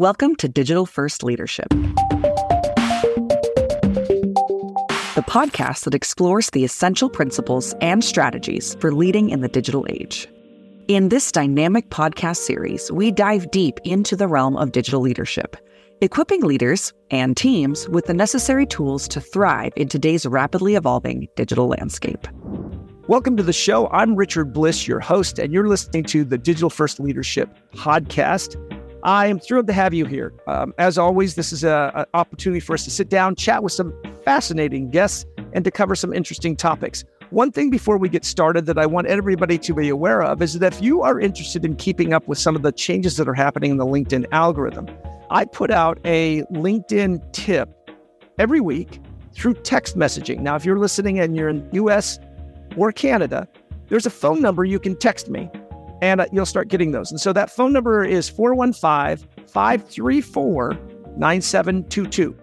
Welcome 0.00 0.34
to 0.36 0.48
Digital 0.48 0.86
First 0.86 1.22
Leadership, 1.22 1.68
the 5.14 5.22
podcast 5.28 5.84
that 5.84 5.92
explores 5.94 6.48
the 6.48 6.64
essential 6.64 7.10
principles 7.10 7.74
and 7.82 8.02
strategies 8.02 8.76
for 8.76 8.94
leading 8.94 9.28
in 9.28 9.42
the 9.42 9.48
digital 9.48 9.86
age. 9.90 10.26
In 10.88 11.10
this 11.10 11.30
dynamic 11.30 11.90
podcast 11.90 12.38
series, 12.38 12.90
we 12.90 13.10
dive 13.10 13.50
deep 13.50 13.78
into 13.84 14.16
the 14.16 14.26
realm 14.26 14.56
of 14.56 14.72
digital 14.72 15.02
leadership, 15.02 15.54
equipping 16.00 16.44
leaders 16.44 16.94
and 17.10 17.36
teams 17.36 17.86
with 17.90 18.06
the 18.06 18.14
necessary 18.14 18.64
tools 18.64 19.06
to 19.08 19.20
thrive 19.20 19.74
in 19.76 19.88
today's 19.88 20.24
rapidly 20.24 20.76
evolving 20.76 21.28
digital 21.36 21.68
landscape. 21.68 22.26
Welcome 23.06 23.36
to 23.36 23.42
the 23.42 23.52
show. 23.52 23.86
I'm 23.88 24.16
Richard 24.16 24.54
Bliss, 24.54 24.88
your 24.88 25.00
host, 25.00 25.38
and 25.38 25.52
you're 25.52 25.68
listening 25.68 26.04
to 26.04 26.24
the 26.24 26.38
Digital 26.38 26.70
First 26.70 27.00
Leadership 27.00 27.50
podcast. 27.74 28.56
I 29.02 29.28
am 29.28 29.38
thrilled 29.38 29.66
to 29.68 29.72
have 29.72 29.94
you 29.94 30.04
here. 30.04 30.32
Um, 30.46 30.74
as 30.78 30.98
always, 30.98 31.34
this 31.34 31.52
is 31.52 31.64
an 31.64 32.04
opportunity 32.12 32.60
for 32.60 32.74
us 32.74 32.84
to 32.84 32.90
sit 32.90 33.08
down, 33.08 33.34
chat 33.34 33.62
with 33.62 33.72
some 33.72 33.94
fascinating 34.24 34.90
guests, 34.90 35.24
and 35.52 35.64
to 35.64 35.70
cover 35.70 35.94
some 35.94 36.12
interesting 36.12 36.56
topics. 36.56 37.04
One 37.30 37.52
thing 37.52 37.70
before 37.70 37.96
we 37.96 38.08
get 38.08 38.24
started 38.24 38.66
that 38.66 38.76
I 38.76 38.86
want 38.86 39.06
everybody 39.06 39.56
to 39.58 39.72
be 39.72 39.88
aware 39.88 40.22
of 40.22 40.42
is 40.42 40.58
that 40.58 40.74
if 40.74 40.82
you 40.82 41.02
are 41.02 41.20
interested 41.20 41.64
in 41.64 41.76
keeping 41.76 42.12
up 42.12 42.26
with 42.28 42.38
some 42.38 42.56
of 42.56 42.62
the 42.62 42.72
changes 42.72 43.16
that 43.16 43.28
are 43.28 43.34
happening 43.34 43.70
in 43.70 43.76
the 43.76 43.86
LinkedIn 43.86 44.26
algorithm, 44.32 44.88
I 45.30 45.44
put 45.44 45.70
out 45.70 45.98
a 46.04 46.42
LinkedIn 46.52 47.32
tip 47.32 47.70
every 48.38 48.60
week 48.60 48.98
through 49.32 49.54
text 49.54 49.96
messaging. 49.96 50.40
Now, 50.40 50.56
if 50.56 50.64
you're 50.64 50.78
listening 50.78 51.20
and 51.20 51.36
you're 51.36 51.48
in 51.48 51.68
the 51.70 51.76
US 51.76 52.18
or 52.76 52.90
Canada, 52.90 53.48
there's 53.88 54.06
a 54.06 54.10
phone 54.10 54.42
number 54.42 54.64
you 54.64 54.80
can 54.80 54.96
text 54.96 55.28
me 55.28 55.48
and 56.02 56.20
uh, 56.20 56.26
you'll 56.32 56.46
start 56.46 56.68
getting 56.68 56.92
those. 56.92 57.10
And 57.10 57.20
so 57.20 57.32
that 57.32 57.50
phone 57.50 57.72
number 57.72 58.04
is 58.04 58.28
415 58.28 59.28
534 59.48 60.78
9722. 61.16 62.36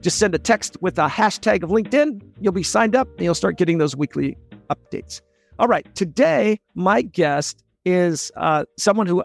Just 0.00 0.18
send 0.18 0.34
a 0.34 0.38
text 0.38 0.76
with 0.82 0.98
a 0.98 1.08
hashtag 1.08 1.62
of 1.62 1.70
LinkedIn. 1.70 2.20
You'll 2.40 2.52
be 2.52 2.62
signed 2.62 2.94
up 2.94 3.08
and 3.16 3.20
you'll 3.22 3.34
start 3.34 3.56
getting 3.56 3.78
those 3.78 3.96
weekly 3.96 4.36
updates. 4.68 5.20
All 5.58 5.68
right. 5.68 5.86
Today, 5.94 6.60
my 6.74 7.02
guest 7.02 7.62
is 7.84 8.30
uh, 8.36 8.64
someone 8.78 9.06
who 9.06 9.24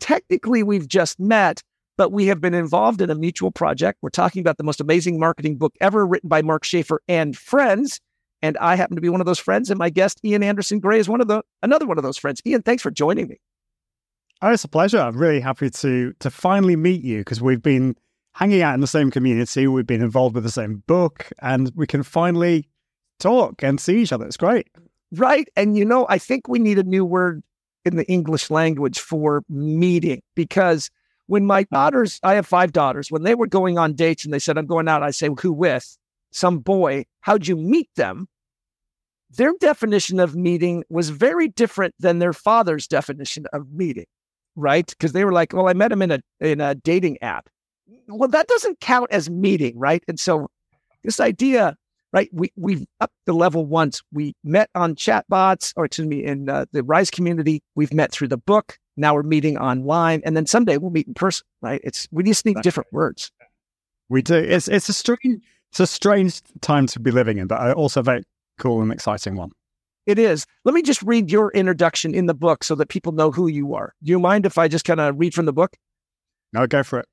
technically 0.00 0.62
we've 0.62 0.88
just 0.88 1.18
met, 1.18 1.62
but 1.96 2.12
we 2.12 2.26
have 2.26 2.40
been 2.40 2.54
involved 2.54 3.00
in 3.00 3.10
a 3.10 3.14
mutual 3.14 3.50
project. 3.50 3.98
We're 4.00 4.10
talking 4.10 4.40
about 4.40 4.58
the 4.58 4.64
most 4.64 4.80
amazing 4.80 5.18
marketing 5.18 5.56
book 5.56 5.74
ever 5.80 6.06
written 6.06 6.28
by 6.28 6.42
Mark 6.42 6.64
Schaefer 6.64 7.02
and 7.08 7.36
friends. 7.36 8.00
And 8.42 8.56
I 8.58 8.76
happen 8.76 8.96
to 8.96 9.02
be 9.02 9.08
one 9.08 9.20
of 9.20 9.26
those 9.26 9.38
friends. 9.38 9.70
And 9.70 9.78
my 9.78 9.90
guest, 9.90 10.20
Ian 10.24 10.42
Anderson 10.42 10.78
Gray, 10.78 10.98
is 10.98 11.08
one 11.08 11.20
of 11.20 11.28
the 11.28 11.42
another 11.62 11.86
one 11.86 11.98
of 11.98 12.04
those 12.04 12.18
friends. 12.18 12.40
Ian, 12.46 12.62
thanks 12.62 12.82
for 12.82 12.90
joining 12.90 13.28
me. 13.28 13.36
Oh, 14.42 14.50
it's 14.50 14.64
a 14.64 14.68
pleasure. 14.68 14.98
I'm 14.98 15.16
really 15.16 15.40
happy 15.40 15.70
to 15.70 16.12
to 16.18 16.30
finally 16.30 16.76
meet 16.76 17.02
you 17.02 17.18
because 17.18 17.40
we've 17.40 17.62
been 17.62 17.96
hanging 18.34 18.62
out 18.62 18.74
in 18.74 18.80
the 18.80 18.86
same 18.86 19.10
community. 19.10 19.66
We've 19.66 19.86
been 19.86 20.02
involved 20.02 20.34
with 20.34 20.44
the 20.44 20.50
same 20.50 20.82
book, 20.86 21.28
and 21.40 21.72
we 21.74 21.86
can 21.86 22.02
finally 22.02 22.68
talk 23.18 23.62
and 23.62 23.80
see 23.80 24.02
each 24.02 24.12
other. 24.12 24.26
It's 24.26 24.36
great. 24.36 24.68
Right. 25.12 25.48
And 25.56 25.76
you 25.76 25.84
know, 25.84 26.06
I 26.08 26.18
think 26.18 26.48
we 26.48 26.58
need 26.58 26.78
a 26.78 26.82
new 26.82 27.04
word 27.04 27.42
in 27.84 27.96
the 27.96 28.06
English 28.06 28.50
language 28.50 28.98
for 28.98 29.42
meeting 29.48 30.20
because 30.34 30.90
when 31.26 31.46
my 31.46 31.64
daughters, 31.64 32.20
I 32.22 32.34
have 32.34 32.46
five 32.46 32.72
daughters, 32.72 33.10
when 33.10 33.22
they 33.22 33.34
were 33.34 33.46
going 33.46 33.78
on 33.78 33.94
dates 33.94 34.24
and 34.24 34.34
they 34.34 34.38
said, 34.38 34.58
I'm 34.58 34.66
going 34.66 34.88
out, 34.88 35.02
I 35.02 35.10
say, 35.10 35.28
who 35.40 35.52
with? 35.52 35.96
Some 36.30 36.58
boy, 36.58 37.04
how'd 37.20 37.46
you 37.46 37.56
meet 37.56 37.88
them? 37.96 38.28
Their 39.30 39.52
definition 39.60 40.20
of 40.20 40.36
meeting 40.36 40.84
was 40.88 41.10
very 41.10 41.48
different 41.48 41.94
than 41.98 42.18
their 42.18 42.32
father's 42.32 42.86
definition 42.86 43.46
of 43.52 43.70
meeting, 43.72 44.06
right? 44.54 44.86
Because 44.86 45.12
they 45.12 45.24
were 45.24 45.32
like, 45.32 45.52
well, 45.52 45.68
I 45.68 45.72
met 45.72 45.92
him 45.92 46.02
in 46.02 46.12
a 46.12 46.20
in 46.40 46.60
a 46.60 46.74
dating 46.74 47.18
app. 47.22 47.48
Well, 48.08 48.28
that 48.28 48.46
doesn't 48.46 48.80
count 48.80 49.10
as 49.10 49.28
meeting, 49.28 49.78
right? 49.78 50.02
And 50.08 50.18
so 50.18 50.48
this 51.02 51.20
idea, 51.20 51.76
right? 52.12 52.28
We 52.32 52.52
we've 52.56 52.84
up 53.00 53.10
the 53.26 53.32
level 53.32 53.66
once. 53.66 54.02
We 54.12 54.34
met 54.44 54.70
on 54.74 54.94
chatbots, 54.94 55.72
or 55.76 55.86
excuse 55.86 56.06
me, 56.06 56.24
in 56.24 56.48
uh, 56.48 56.66
the 56.72 56.82
Rise 56.82 57.10
community. 57.10 57.62
We've 57.74 57.92
met 57.92 58.12
through 58.12 58.28
the 58.28 58.38
book. 58.38 58.78
Now 58.96 59.14
we're 59.14 59.22
meeting 59.22 59.58
online, 59.58 60.22
and 60.24 60.36
then 60.36 60.46
someday 60.46 60.78
we'll 60.78 60.90
meet 60.90 61.06
in 61.06 61.14
person, 61.14 61.46
right? 61.62 61.80
It's 61.84 62.08
we 62.10 62.22
just 62.22 62.46
need 62.46 62.62
different 62.62 62.92
words. 62.92 63.30
We 64.08 64.22
do. 64.22 64.34
It's 64.34 64.68
it's 64.68 64.88
a 64.88 64.92
strange 64.92 65.42
it's 65.80 65.90
a 65.90 65.94
strange 65.94 66.40
time 66.62 66.86
to 66.86 66.98
be 66.98 67.10
living 67.10 67.36
in, 67.36 67.48
but 67.48 67.74
also 67.74 68.00
a 68.00 68.02
very 68.02 68.22
cool 68.58 68.80
and 68.80 68.90
exciting 68.90 69.36
one. 69.36 69.50
It 70.06 70.18
is. 70.18 70.46
Let 70.64 70.74
me 70.74 70.80
just 70.80 71.02
read 71.02 71.30
your 71.30 71.52
introduction 71.52 72.14
in 72.14 72.24
the 72.24 72.32
book 72.32 72.64
so 72.64 72.74
that 72.76 72.88
people 72.88 73.12
know 73.12 73.30
who 73.30 73.46
you 73.46 73.74
are. 73.74 73.92
Do 74.02 74.10
you 74.10 74.18
mind 74.18 74.46
if 74.46 74.56
I 74.56 74.68
just 74.68 74.86
kind 74.86 75.00
of 75.00 75.18
read 75.18 75.34
from 75.34 75.44
the 75.44 75.52
book? 75.52 75.76
No, 76.54 76.66
go 76.66 76.82
for 76.82 77.00
it. 77.00 77.06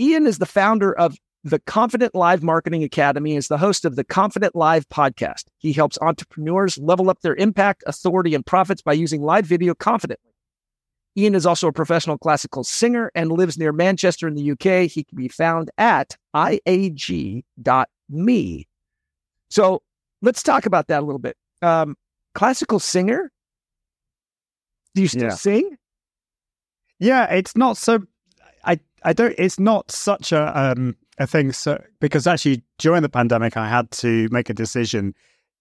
Ian 0.00 0.26
is 0.26 0.38
the 0.38 0.46
founder 0.46 0.92
of 0.92 1.16
the 1.44 1.60
Confident 1.60 2.16
Live 2.16 2.42
Marketing 2.42 2.82
Academy 2.82 3.36
is 3.36 3.46
the 3.46 3.58
host 3.58 3.84
of 3.84 3.94
the 3.94 4.02
Confident 4.02 4.56
Live 4.56 4.88
podcast. 4.88 5.44
He 5.58 5.72
helps 5.72 5.96
entrepreneurs 6.00 6.76
level 6.78 7.10
up 7.10 7.20
their 7.20 7.36
impact, 7.36 7.84
authority, 7.86 8.34
and 8.34 8.44
profits 8.44 8.82
by 8.82 8.94
using 8.94 9.22
live 9.22 9.46
video 9.46 9.72
confidently. 9.72 10.33
Ian 11.16 11.34
is 11.34 11.46
also 11.46 11.68
a 11.68 11.72
professional 11.72 12.18
classical 12.18 12.64
singer 12.64 13.10
and 13.14 13.30
lives 13.30 13.56
near 13.56 13.72
Manchester 13.72 14.26
in 14.26 14.34
the 14.34 14.50
UK. 14.50 14.90
He 14.90 15.04
can 15.04 15.16
be 15.16 15.28
found 15.28 15.70
at 15.78 16.16
iag.me. 16.34 17.44
So 19.50 19.82
let's 20.22 20.42
talk 20.42 20.66
about 20.66 20.88
that 20.88 21.00
a 21.02 21.06
little 21.06 21.20
bit. 21.20 21.36
Um, 21.62 21.96
classical 22.34 22.80
singer? 22.80 23.30
Do 24.94 25.02
you 25.02 25.08
still 25.08 25.22
yeah. 25.22 25.30
sing? 25.30 25.76
Yeah, 26.98 27.32
it's 27.32 27.56
not 27.56 27.76
so. 27.76 28.00
I 28.64 28.78
I 29.02 29.12
don't. 29.12 29.34
It's 29.38 29.58
not 29.58 29.90
such 29.90 30.32
a 30.32 30.58
um 30.58 30.96
a 31.18 31.26
thing. 31.26 31.52
So 31.52 31.82
because 32.00 32.26
actually 32.26 32.62
during 32.78 33.02
the 33.02 33.08
pandemic, 33.08 33.56
I 33.56 33.68
had 33.68 33.90
to 33.92 34.28
make 34.30 34.50
a 34.50 34.54
decision. 34.54 35.14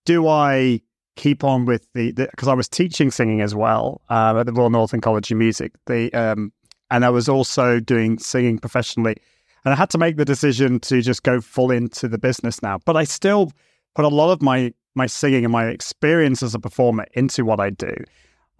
Do 0.06 0.28
I 0.28 0.82
keep 1.16 1.44
on 1.44 1.66
with 1.66 1.88
the 1.94 2.12
because 2.12 2.48
I 2.48 2.54
was 2.54 2.68
teaching 2.68 3.12
singing 3.12 3.42
as 3.42 3.54
well 3.56 4.02
uh, 4.10 4.36
at 4.40 4.46
the 4.46 4.54
Royal 4.54 4.70
Northern 4.70 5.02
College 5.02 5.32
of 5.32 5.38
Music. 5.38 5.72
The 5.86 6.12
um, 6.14 6.52
and 6.92 7.06
I 7.06 7.10
was 7.10 7.28
also 7.28 7.80
doing 7.80 8.20
singing 8.20 8.60
professionally, 8.60 9.16
and 9.66 9.74
I 9.74 9.78
had 9.78 9.90
to 9.92 9.98
make 9.98 10.18
the 10.18 10.26
decision 10.26 10.80
to 10.82 11.02
just 11.02 11.24
go 11.24 11.42
full 11.42 11.72
into 11.72 12.08
the 12.08 12.18
business 12.18 12.62
now. 12.62 12.80
But 12.86 12.98
I 12.98 13.04
still 13.04 13.52
put 13.96 14.06
a 14.06 14.10
lot 14.10 14.32
of 14.32 14.42
my 14.42 14.74
my 14.96 15.08
singing 15.08 15.44
and 15.46 15.52
my 15.52 15.68
experience 15.68 16.44
as 16.44 16.54
a 16.54 16.60
performer 16.60 17.06
into 17.14 17.46
what 17.46 17.60
I 17.60 17.70
do. 17.70 17.96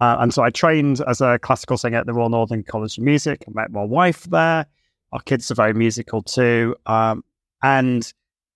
Uh, 0.00 0.16
and 0.18 0.34
so 0.34 0.42
I 0.42 0.50
trained 0.50 1.00
as 1.06 1.20
a 1.20 1.38
classical 1.38 1.78
singer 1.78 1.98
at 1.98 2.06
the 2.06 2.12
Royal 2.12 2.28
Northern 2.28 2.64
College 2.64 2.98
of 2.98 3.04
Music. 3.04 3.44
I 3.46 3.50
met 3.52 3.70
my 3.70 3.84
wife 3.84 4.24
there. 4.24 4.66
Our 5.12 5.20
kids 5.20 5.50
are 5.50 5.54
very 5.54 5.72
musical 5.72 6.22
too. 6.22 6.74
Um, 6.86 7.22
and 7.62 8.12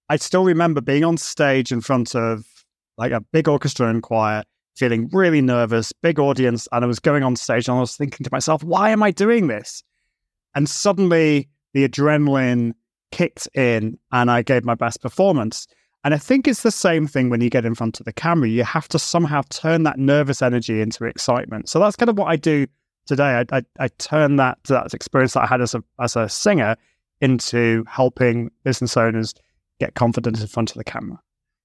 I 0.08 0.16
still 0.16 0.44
remember 0.44 0.81
being 0.81 1.04
on 1.04 1.16
stage 1.16 1.70
in 1.70 1.81
front 1.81 2.16
of 2.16 2.57
like 2.98 3.12
a 3.12 3.20
big 3.20 3.48
orchestra 3.48 3.88
and 3.88 4.03
choir, 4.03 4.42
feeling 4.76 5.09
really 5.12 5.41
nervous, 5.41 5.92
big 6.03 6.19
audience. 6.19 6.69
And 6.72 6.84
I 6.84 6.88
was 6.88 6.98
going 6.98 7.22
on 7.22 7.36
stage 7.36 7.69
and 7.69 7.78
I 7.78 7.81
was 7.81 7.97
thinking 7.97 8.25
to 8.25 8.31
myself, 8.31 8.62
why 8.62 8.91
am 8.91 9.03
I 9.03 9.10
doing 9.10 9.47
this? 9.47 9.82
And 10.54 10.69
suddenly 10.69 11.48
the 11.72 11.88
adrenaline 11.88 12.72
kicked 13.10 13.48
in 13.54 13.98
and 14.12 14.31
I 14.31 14.42
gave 14.42 14.64
my 14.64 14.75
best 14.75 15.00
performance. 15.00 15.66
And 16.04 16.14
I 16.14 16.19
think 16.19 16.47
it's 16.47 16.62
the 16.62 16.70
same 16.70 17.06
thing 17.06 17.31
when 17.31 17.41
you 17.41 17.50
get 17.50 17.64
in 17.64 17.75
front 17.75 17.98
of 18.00 18.06
the 18.06 18.12
camera. 18.12 18.48
You 18.48 18.64
have 18.64 18.88
to 18.88 18.98
somehow 18.98 19.42
turn 19.50 19.82
that 19.84 19.98
nervous 19.98 20.42
energy 20.42 20.81
into 20.81 21.04
excitement. 21.04 21.69
So 21.69 21.81
that's 21.81 21.97
kind 21.97 22.08
of 22.10 22.19
what 22.19 22.28
I 22.28 22.37
do 22.37 22.66
today. 23.06 23.44
I, 23.50 23.56
I, 23.56 23.62
I 23.81 23.88
turn 23.98 24.37
that 24.37 24.58
that 24.64 24.94
experience 24.94 25.32
that 25.34 25.42
I 25.42 25.47
had 25.47 25.60
as 25.60 25.75
a 25.75 25.82
as 25.98 26.14
a 26.14 26.28
singer 26.28 26.76
into 27.20 27.84
helping 27.88 28.50
business 28.62 28.97
owners 28.97 29.34
get 29.81 29.94
confident 29.94 30.41
in 30.41 30.47
front 30.47 30.70
of 30.70 30.76
the 30.76 30.84
camera. 30.84 31.19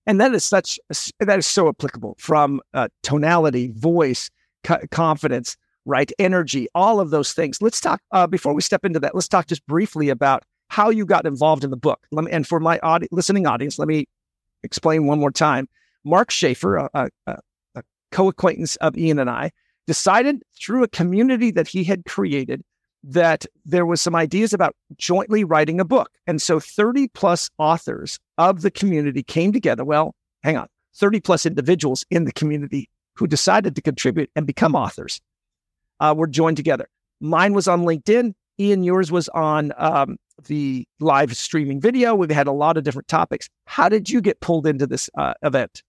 And 0.05 0.19
that 0.19 0.33
is 0.33 0.43
such, 0.43 0.79
that 1.19 1.39
is 1.39 1.47
so 1.47 1.69
applicable 1.69 2.15
from 2.19 2.61
uh, 2.73 2.89
tonality, 3.03 3.71
voice, 3.71 4.29
co- 4.63 4.81
confidence, 4.91 5.55
right? 5.85 6.11
Energy, 6.19 6.67
all 6.75 6.99
of 6.99 7.09
those 7.09 7.33
things. 7.33 7.61
Let's 7.61 7.79
talk, 7.79 8.01
uh, 8.11 8.27
before 8.27 8.53
we 8.53 8.61
step 8.61 8.83
into 8.83 8.99
that, 8.99 9.15
let's 9.15 9.27
talk 9.27 9.47
just 9.47 9.65
briefly 9.65 10.09
about 10.09 10.43
how 10.69 10.89
you 10.89 11.05
got 11.05 11.25
involved 11.25 11.63
in 11.63 11.69
the 11.69 11.77
book. 11.77 11.99
Let 12.11 12.25
me, 12.25 12.31
and 12.31 12.47
for 12.47 12.59
my 12.59 12.79
audi- 12.83 13.07
listening 13.11 13.47
audience, 13.47 13.79
let 13.79 13.87
me 13.87 14.05
explain 14.63 15.05
one 15.07 15.19
more 15.19 15.31
time. 15.31 15.69
Mark 16.03 16.31
Schaefer, 16.31 16.77
a, 16.77 16.89
a, 17.27 17.37
a 17.75 17.83
co 18.11 18.27
acquaintance 18.27 18.75
of 18.77 18.97
Ian 18.97 19.19
and 19.19 19.29
I, 19.29 19.51
decided 19.87 20.43
through 20.59 20.83
a 20.83 20.87
community 20.87 21.51
that 21.51 21.67
he 21.67 21.83
had 21.83 22.05
created 22.05 22.61
that 23.03 23.45
there 23.65 23.85
was 23.85 24.01
some 24.01 24.15
ideas 24.15 24.53
about 24.53 24.75
jointly 24.97 25.43
writing 25.43 25.79
a 25.79 25.85
book. 25.85 26.09
And 26.25 26.41
so 26.41 26.59
30 26.59 27.09
plus 27.09 27.49
authors 27.57 28.19
of 28.37 28.61
the 28.61 28.71
community 28.71 29.23
came 29.23 29.51
together. 29.51 29.83
Well, 29.83 30.15
hang 30.43 30.57
on, 30.57 30.67
30 30.95 31.19
plus 31.19 31.45
individuals 31.45 32.05
in 32.09 32.25
the 32.25 32.31
community 32.31 32.89
who 33.15 33.27
decided 33.27 33.75
to 33.75 33.81
contribute 33.81 34.29
and 34.35 34.47
become 34.47 34.75
authors 34.75 35.21
uh, 35.99 36.13
were 36.17 36.27
joined 36.27 36.57
together. 36.57 36.87
Mine 37.19 37.53
was 37.53 37.67
on 37.67 37.83
LinkedIn. 37.83 38.33
Ian, 38.59 38.83
yours 38.83 39.11
was 39.11 39.29
on 39.29 39.73
um, 39.77 40.17
the 40.47 40.87
live 40.99 41.35
streaming 41.35 41.79
video. 41.79 42.15
We've 42.15 42.29
had 42.29 42.47
a 42.47 42.51
lot 42.51 42.77
of 42.77 42.83
different 42.83 43.07
topics. 43.07 43.49
How 43.65 43.89
did 43.89 44.09
you 44.09 44.21
get 44.21 44.39
pulled 44.39 44.67
into 44.67 44.87
this 44.87 45.09
uh, 45.17 45.33
event? 45.41 45.83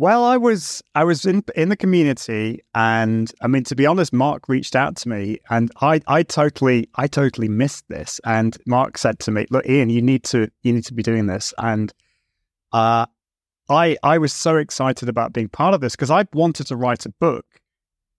Well, 0.00 0.22
I 0.22 0.36
was 0.36 0.80
I 0.94 1.02
was 1.02 1.26
in 1.26 1.42
in 1.56 1.70
the 1.70 1.76
community, 1.76 2.60
and 2.72 3.32
I 3.42 3.48
mean 3.48 3.64
to 3.64 3.74
be 3.74 3.84
honest, 3.84 4.12
Mark 4.12 4.48
reached 4.48 4.76
out 4.76 4.94
to 4.98 5.08
me, 5.08 5.40
and 5.50 5.72
I 5.80 6.00
I 6.06 6.22
totally 6.22 6.88
I 6.94 7.08
totally 7.08 7.48
missed 7.48 7.84
this. 7.88 8.20
And 8.24 8.56
Mark 8.64 8.96
said 8.96 9.18
to 9.18 9.32
me, 9.32 9.46
"Look, 9.50 9.66
Ian, 9.68 9.90
you 9.90 10.00
need 10.00 10.22
to 10.26 10.52
you 10.62 10.72
need 10.72 10.84
to 10.84 10.94
be 10.94 11.02
doing 11.02 11.26
this." 11.26 11.52
And 11.58 11.92
uh, 12.72 13.06
I 13.68 13.96
I 14.04 14.18
was 14.18 14.32
so 14.32 14.56
excited 14.56 15.08
about 15.08 15.32
being 15.32 15.48
part 15.48 15.74
of 15.74 15.80
this 15.80 15.96
because 15.96 16.12
I 16.12 16.26
wanted 16.32 16.68
to 16.68 16.76
write 16.76 17.04
a 17.04 17.10
book 17.18 17.46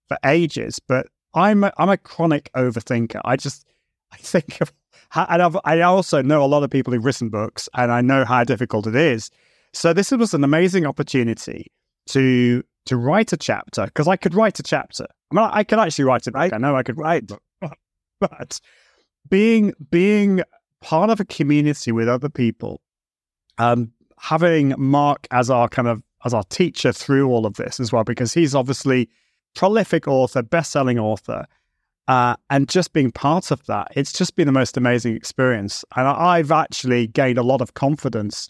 for 0.06 0.18
ages, 0.26 0.80
but 0.86 1.06
I'm 1.32 1.64
a, 1.64 1.72
I'm 1.78 1.88
a 1.88 1.96
chronic 1.96 2.50
overthinker. 2.54 3.22
I 3.24 3.36
just 3.36 3.66
I 4.12 4.16
think 4.18 4.60
of 4.60 4.70
and 5.14 5.40
I've, 5.40 5.56
I 5.64 5.80
also 5.80 6.20
know 6.20 6.44
a 6.44 6.52
lot 6.52 6.62
of 6.62 6.68
people 6.68 6.92
who've 6.92 7.06
written 7.06 7.30
books, 7.30 7.70
and 7.72 7.90
I 7.90 8.02
know 8.02 8.26
how 8.26 8.44
difficult 8.44 8.86
it 8.86 8.96
is. 8.96 9.30
So 9.72 9.92
this 9.92 10.10
was 10.10 10.34
an 10.34 10.44
amazing 10.44 10.86
opportunity 10.86 11.70
to 12.08 12.62
to 12.86 12.96
write 12.96 13.32
a 13.32 13.36
chapter 13.36 13.84
because 13.86 14.08
I 14.08 14.16
could 14.16 14.34
write 14.34 14.58
a 14.58 14.62
chapter. 14.62 15.06
I 15.30 15.34
mean, 15.34 15.48
I 15.50 15.64
could 15.64 15.78
actually 15.78 16.04
write 16.04 16.26
it. 16.26 16.34
Right? 16.34 16.52
I 16.52 16.58
know 16.58 16.76
I 16.76 16.82
could 16.82 16.98
write, 16.98 17.30
but, 18.20 18.60
being 19.28 19.72
being 19.90 20.42
part 20.80 21.10
of 21.10 21.20
a 21.20 21.24
community 21.24 21.92
with 21.92 22.08
other 22.08 22.28
people, 22.28 22.80
um, 23.58 23.92
having 24.18 24.74
Mark 24.78 25.26
as 25.30 25.50
our 25.50 25.68
kind 25.68 25.88
of 25.88 26.02
as 26.24 26.34
our 26.34 26.44
teacher 26.44 26.92
through 26.92 27.28
all 27.28 27.46
of 27.46 27.54
this 27.54 27.80
as 27.80 27.92
well, 27.92 28.04
because 28.04 28.34
he's 28.34 28.54
obviously 28.54 29.08
prolific 29.54 30.06
author, 30.06 30.42
best-selling 30.42 30.98
author, 30.98 31.46
uh, 32.08 32.34
and 32.50 32.68
just 32.68 32.92
being 32.92 33.10
part 33.10 33.50
of 33.50 33.64
that, 33.66 33.88
it's 33.94 34.12
just 34.12 34.36
been 34.36 34.46
the 34.46 34.52
most 34.52 34.76
amazing 34.76 35.14
experience. 35.14 35.84
And 35.96 36.08
I've 36.08 36.50
actually 36.50 37.06
gained 37.06 37.38
a 37.38 37.42
lot 37.42 37.60
of 37.60 37.74
confidence 37.74 38.48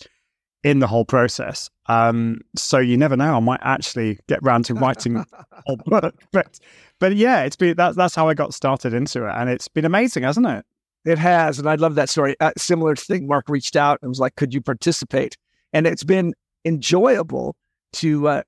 in 0.62 0.78
the 0.78 0.86
whole 0.86 1.04
process. 1.04 1.70
Um, 1.86 2.40
so 2.56 2.78
you 2.78 2.96
never 2.96 3.16
know. 3.16 3.36
I 3.36 3.40
might 3.40 3.60
actually 3.62 4.18
get 4.28 4.42
round 4.42 4.64
to 4.66 4.74
writing 4.74 5.24
a 5.68 5.76
book. 5.76 6.14
But 6.32 6.60
but 6.98 7.16
yeah, 7.16 7.42
it's 7.42 7.56
been 7.56 7.76
that's 7.76 7.96
that's 7.96 8.14
how 8.14 8.28
I 8.28 8.34
got 8.34 8.54
started 8.54 8.94
into 8.94 9.26
it, 9.26 9.32
and 9.34 9.48
it's 9.48 9.68
been 9.68 9.84
amazing, 9.84 10.22
hasn't 10.22 10.46
it? 10.46 10.64
It 11.04 11.18
has, 11.18 11.58
and 11.58 11.68
I 11.68 11.76
love 11.76 11.94
that 11.94 12.10
story. 12.10 12.36
Uh, 12.40 12.52
similar 12.58 12.94
thing. 12.94 13.26
Mark 13.26 13.48
reached 13.48 13.74
out 13.74 13.98
and 14.02 14.10
was 14.10 14.20
like, 14.20 14.36
"Could 14.36 14.52
you 14.52 14.60
participate?" 14.60 15.36
And 15.72 15.86
it's 15.86 16.04
been 16.04 16.34
enjoyable 16.64 17.56
to 17.94 18.28
uh, 18.28 18.42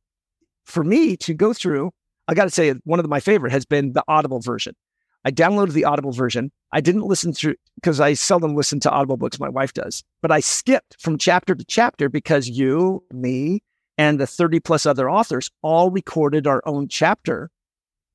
for 0.64 0.84
me 0.84 1.16
to 1.18 1.34
go 1.34 1.52
through. 1.52 1.90
I 2.28 2.34
got 2.34 2.44
to 2.44 2.50
say, 2.50 2.72
one 2.84 3.00
of 3.00 3.08
my 3.08 3.20
favorite 3.20 3.52
has 3.52 3.64
been 3.64 3.94
the 3.94 4.04
Audible 4.06 4.40
version. 4.40 4.74
I 5.24 5.30
downloaded 5.30 5.72
the 5.72 5.84
Audible 5.84 6.12
version. 6.12 6.50
I 6.72 6.80
didn't 6.80 7.06
listen 7.06 7.32
through 7.32 7.54
because 7.76 8.00
I 8.00 8.14
seldom 8.14 8.56
listen 8.56 8.80
to 8.80 8.90
Audible 8.90 9.16
books. 9.16 9.38
My 9.38 9.48
wife 9.48 9.72
does, 9.72 10.02
but 10.20 10.30
I 10.30 10.40
skipped 10.40 10.96
from 11.00 11.18
chapter 11.18 11.54
to 11.54 11.64
chapter 11.64 12.08
because 12.08 12.48
you, 12.48 13.04
me, 13.12 13.62
and 13.98 14.18
the 14.18 14.26
30 14.26 14.60
plus 14.60 14.86
other 14.86 15.08
authors 15.08 15.50
all 15.62 15.90
recorded 15.90 16.46
our 16.46 16.62
own 16.64 16.88
chapter 16.88 17.50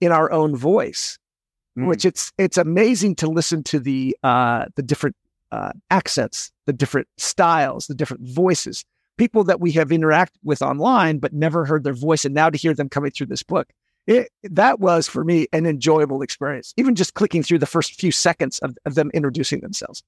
in 0.01 0.11
our 0.11 0.31
own 0.31 0.55
voice, 0.55 1.17
mm. 1.77 1.87
which 1.87 2.03
it's, 2.03 2.33
it's 2.37 2.57
amazing 2.57 3.15
to 3.15 3.27
listen 3.27 3.63
to 3.63 3.79
the, 3.79 4.17
uh, 4.23 4.65
the 4.75 4.83
different, 4.83 5.15
uh, 5.51 5.71
accents, 5.89 6.51
the 6.65 6.73
different 6.73 7.07
styles, 7.17 7.87
the 7.87 7.95
different 7.95 8.27
voices, 8.27 8.83
people 9.17 9.43
that 9.45 9.61
we 9.61 9.71
have 9.71 9.89
interacted 9.89 10.37
with 10.43 10.61
online, 10.61 11.19
but 11.19 11.31
never 11.31 11.63
heard 11.65 11.83
their 11.83 11.93
voice. 11.93 12.25
And 12.25 12.35
now 12.35 12.49
to 12.49 12.57
hear 12.57 12.73
them 12.73 12.89
coming 12.89 13.11
through 13.11 13.27
this 13.27 13.43
book 13.43 13.69
it, 14.07 14.31
that 14.43 14.79
was 14.79 15.07
for 15.07 15.23
me 15.23 15.47
an 15.51 15.65
enjoyable 15.65 16.21
experience, 16.21 16.73
even 16.77 16.95
just 16.95 17.13
clicking 17.13 17.43
through 17.43 17.59
the 17.59 17.65
first 17.65 17.99
few 17.99 18.11
seconds 18.11 18.57
of, 18.59 18.75
of 18.85 18.95
them 18.95 19.11
introducing 19.13 19.59
themselves. 19.59 20.01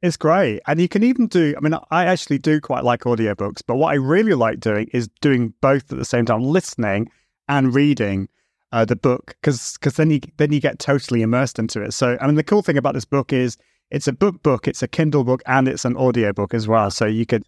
It's 0.00 0.16
great. 0.16 0.60
And 0.66 0.80
you 0.80 0.88
can 0.88 1.02
even 1.02 1.26
do, 1.26 1.54
I 1.56 1.60
mean, 1.60 1.74
I 1.90 2.04
actually 2.04 2.38
do 2.38 2.60
quite 2.60 2.84
like 2.84 3.00
audiobooks, 3.00 3.62
but 3.66 3.76
what 3.76 3.92
I 3.92 3.94
really 3.94 4.34
like 4.34 4.60
doing 4.60 4.88
is 4.92 5.08
doing 5.20 5.52
both 5.60 5.90
at 5.90 5.98
the 5.98 6.04
same 6.04 6.24
time, 6.24 6.42
listening 6.42 7.10
and 7.48 7.74
reading 7.74 8.28
uh, 8.72 8.84
the 8.84 8.96
book, 8.96 9.36
because 9.40 9.78
then 9.96 10.10
you 10.10 10.20
then 10.36 10.52
you 10.52 10.60
get 10.60 10.78
totally 10.78 11.22
immersed 11.22 11.58
into 11.58 11.82
it. 11.82 11.92
So, 11.94 12.18
I 12.20 12.26
mean, 12.26 12.34
the 12.34 12.42
cool 12.42 12.62
thing 12.62 12.76
about 12.76 12.94
this 12.94 13.04
book 13.04 13.32
is 13.32 13.56
it's 13.90 14.08
a 14.08 14.12
book 14.12 14.42
book, 14.42 14.68
it's 14.68 14.82
a 14.82 14.88
Kindle 14.88 15.24
book, 15.24 15.42
and 15.46 15.66
it's 15.66 15.84
an 15.84 15.96
audiobook 15.96 16.52
as 16.52 16.68
well. 16.68 16.90
So 16.90 17.06
you 17.06 17.24
could 17.24 17.44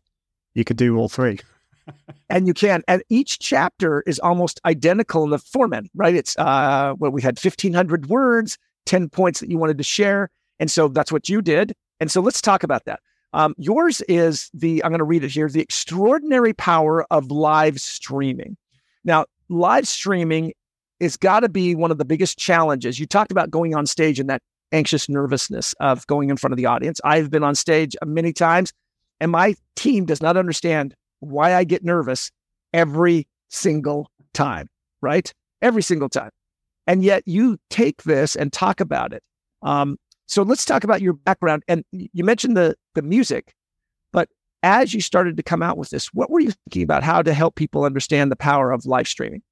you 0.55 0.65
could 0.65 0.77
do 0.77 0.97
all 0.97 1.09
three 1.09 1.41
and 2.31 2.47
you 2.47 2.55
can. 2.55 2.83
And 2.89 3.03
each 3.09 3.39
chapter 3.39 4.03
is 4.07 4.19
almost 4.19 4.61
identical 4.65 5.25
in 5.25 5.31
the 5.31 5.39
format, 5.39 5.85
right? 5.95 6.15
It's 6.15 6.37
uh, 6.39 6.95
well, 6.99 7.11
we 7.11 7.23
had 7.23 7.39
1,500 7.39 8.07
words, 8.07 8.59
10 8.87 9.09
points 9.09 9.41
that 9.41 9.51
you 9.51 9.59
wanted 9.59 9.79
to 9.79 9.85
share. 9.85 10.31
And 10.61 10.71
so 10.71 10.89
that's 10.89 11.13
what 11.13 11.29
you 11.29 11.43
did. 11.43 11.75
And 12.01 12.11
so 12.11 12.21
let's 12.21 12.41
talk 12.41 12.63
about 12.63 12.85
that. 12.85 13.01
Um, 13.33 13.55
yours 13.59 14.01
is 14.03 14.51
the, 14.55 14.83
I'm 14.85 14.91
going 14.91 14.99
to 14.99 15.05
read 15.05 15.23
it 15.23 15.31
here, 15.31 15.49
the 15.49 15.61
extraordinary 15.61 16.55
power 16.55 17.05
of 17.13 17.31
live 17.31 17.81
streaming. 17.81 18.57
Now, 19.05 19.27
live 19.49 19.87
streaming 19.87 20.53
is 21.01 21.17
got 21.17 21.41
to 21.41 21.49
be 21.49 21.75
one 21.75 21.91
of 21.91 21.99
the 21.99 22.05
biggest 22.05 22.39
challenges. 22.39 22.99
You 22.99 23.07
talked 23.07 23.31
about 23.31 23.51
going 23.51 23.75
on 23.75 23.87
stage 23.87 24.19
and 24.19 24.29
that 24.31 24.43
anxious 24.73 25.09
nervousness 25.09 25.75
of 25.81 26.07
going 26.07 26.31
in 26.31 26.37
front 26.37 26.53
of 26.53 26.57
the 26.57 26.67
audience. 26.67 27.01
I've 27.05 27.31
been 27.31 27.45
on 27.45 27.55
stage 27.55 27.97
many 28.05 28.33
times, 28.33 28.73
and 29.21 29.31
my 29.31 29.55
team 29.77 30.07
does 30.07 30.23
not 30.23 30.37
understand 30.37 30.95
why 31.21 31.55
I 31.55 31.65
get 31.65 31.85
nervous 31.85 32.31
every 32.73 33.27
single 33.49 34.11
time, 34.35 34.69
right? 35.01 35.33
Every 35.63 35.83
single 35.83 36.09
time. 36.09 36.31
And 36.87 37.03
yet 37.03 37.23
you 37.27 37.59
take 37.71 38.03
this 38.05 38.37
and 38.37 38.53
talk 38.53 38.81
about 38.81 39.13
it. 39.13 39.23
Um, 39.63 39.99
so 40.27 40.43
let's 40.43 40.65
talk 40.65 40.85
about 40.85 41.03
your 41.03 41.15
background. 41.15 41.63
And 41.69 41.85
you 41.93 42.25
mentioned 42.25 42.57
the 42.57 42.77
the 42.95 43.03
music, 43.03 43.55
but 44.13 44.29
as 44.63 44.95
you 44.95 45.01
started 45.01 45.37
to 45.37 45.43
come 45.43 45.63
out 45.63 45.79
with 45.79 45.91
this, 45.91 46.07
what 46.09 46.31
were 46.31 46.41
you 46.41 46.53
thinking 46.65 46.83
about 46.83 47.03
how 47.03 47.23
to 47.23 47.33
help 47.33 47.55
people 47.55 47.85
understand 47.85 48.31
the 48.31 48.37
power 48.37 48.71
of 48.71 48.87
live 48.87 49.09
streaming? 49.09 49.43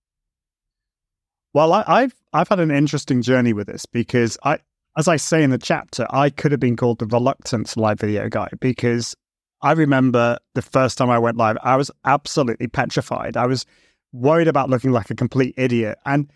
Well, 1.54 1.72
I, 1.72 2.02
have 2.02 2.14
I've 2.34 2.48
had 2.48 2.60
an 2.60 2.70
interesting 2.70 3.22
journey 3.22 3.54
with 3.54 3.66
this 3.66 3.86
because 3.86 4.36
I, 4.44 4.58
as 4.98 5.08
I 5.08 5.16
say 5.16 5.42
in 5.42 5.50
the 5.50 5.58
chapter, 5.58 6.06
I 6.10 6.28
could 6.28 6.52
have 6.52 6.60
been 6.60 6.76
called 6.76 6.98
the 6.98 7.06
reluctant 7.06 7.74
live 7.78 7.98
video 8.00 8.28
guy 8.28 8.48
because 8.60 9.16
I 9.62 9.72
remember 9.72 10.38
the 10.54 10.62
first 10.62 10.98
time 10.98 11.10
I 11.10 11.18
went 11.18 11.36
live, 11.36 11.56
I 11.62 11.76
was 11.76 11.90
absolutely 12.04 12.68
petrified. 12.68 13.36
I 13.36 13.46
was 13.46 13.66
worried 14.12 14.48
about 14.48 14.70
looking 14.70 14.92
like 14.92 15.10
a 15.10 15.14
complete 15.14 15.54
idiot. 15.56 15.98
And 16.04 16.30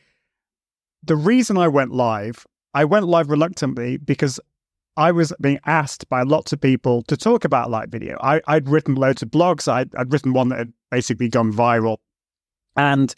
the 1.03 1.17
reason 1.17 1.57
I 1.57 1.69
went 1.69 1.93
live, 1.93 2.47
I 2.75 2.85
went 2.85 3.07
live 3.07 3.31
reluctantly 3.31 3.97
because 3.97 4.41
I 4.97 5.13
was 5.13 5.33
being 5.41 5.61
asked 5.67 6.09
by 6.09 6.23
lots 6.23 6.53
of 6.53 6.61
people 6.61 7.03
to 7.03 7.17
talk 7.17 7.45
about 7.45 7.71
live 7.71 7.89
video. 7.89 8.19
I, 8.21 8.41
would 8.49 8.69
written 8.69 8.95
loads 8.95 9.23
of 9.23 9.31
blogs. 9.31 9.71
I'd, 9.71 9.95
I'd 9.95 10.13
written 10.13 10.33
one 10.33 10.49
that 10.49 10.59
had 10.59 10.73
basically 10.91 11.29
gone 11.29 11.53
viral. 11.53 11.99
And 12.77 13.15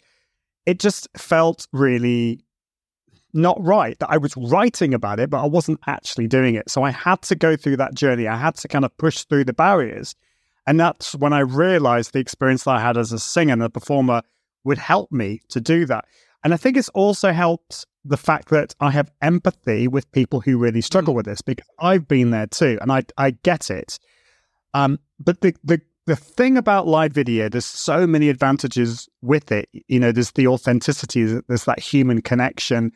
it 0.65 0.79
just 0.79 1.07
felt 1.17 1.67
really 1.73 2.43
not 3.33 3.57
right 3.63 3.97
that 3.99 4.09
I 4.09 4.17
was 4.17 4.35
writing 4.37 4.93
about 4.93 5.19
it, 5.19 5.29
but 5.29 5.41
I 5.41 5.47
wasn't 5.47 5.79
actually 5.87 6.27
doing 6.27 6.55
it. 6.55 6.69
So 6.69 6.83
I 6.83 6.91
had 6.91 7.21
to 7.23 7.35
go 7.35 7.55
through 7.55 7.77
that 7.77 7.95
journey. 7.95 8.27
I 8.27 8.37
had 8.37 8.55
to 8.57 8.67
kind 8.67 8.85
of 8.85 8.95
push 8.97 9.23
through 9.23 9.45
the 9.45 9.53
barriers. 9.53 10.15
And 10.67 10.79
that's 10.79 11.15
when 11.15 11.33
I 11.33 11.39
realized 11.39 12.13
the 12.13 12.19
experience 12.19 12.63
that 12.63 12.75
I 12.75 12.81
had 12.81 12.97
as 12.97 13.11
a 13.11 13.19
singer 13.19 13.53
and 13.53 13.63
a 13.63 13.69
performer 13.69 14.21
would 14.63 14.77
help 14.77 15.11
me 15.11 15.41
to 15.49 15.59
do 15.59 15.85
that. 15.87 16.05
And 16.43 16.53
I 16.53 16.57
think 16.57 16.77
it's 16.77 16.89
also 16.89 17.31
helped 17.31 17.85
the 18.05 18.17
fact 18.17 18.49
that 18.49 18.75
I 18.79 18.91
have 18.91 19.11
empathy 19.21 19.87
with 19.87 20.11
people 20.11 20.41
who 20.41 20.57
really 20.57 20.81
struggle 20.81 21.15
with 21.15 21.25
this 21.25 21.41
because 21.41 21.67
I've 21.79 22.07
been 22.07 22.31
there 22.31 22.47
too 22.47 22.77
and 22.81 22.91
I, 22.91 23.03
I 23.17 23.31
get 23.31 23.69
it. 23.69 23.97
Um, 24.73 24.99
but 25.19 25.41
the, 25.41 25.55
the, 25.63 25.81
the 26.05 26.15
thing 26.15 26.57
about 26.57 26.85
live 26.85 27.13
video, 27.13 27.47
there's 27.47 27.65
so 27.65 28.05
many 28.05 28.29
advantages 28.29 29.07
with 29.21 29.51
it. 29.51 29.69
You 29.87 29.99
know, 29.99 30.11
there's 30.11 30.31
the 30.31 30.47
authenticity, 30.47 31.39
there's 31.47 31.65
that 31.65 31.79
human 31.79 32.21
connection 32.21 32.91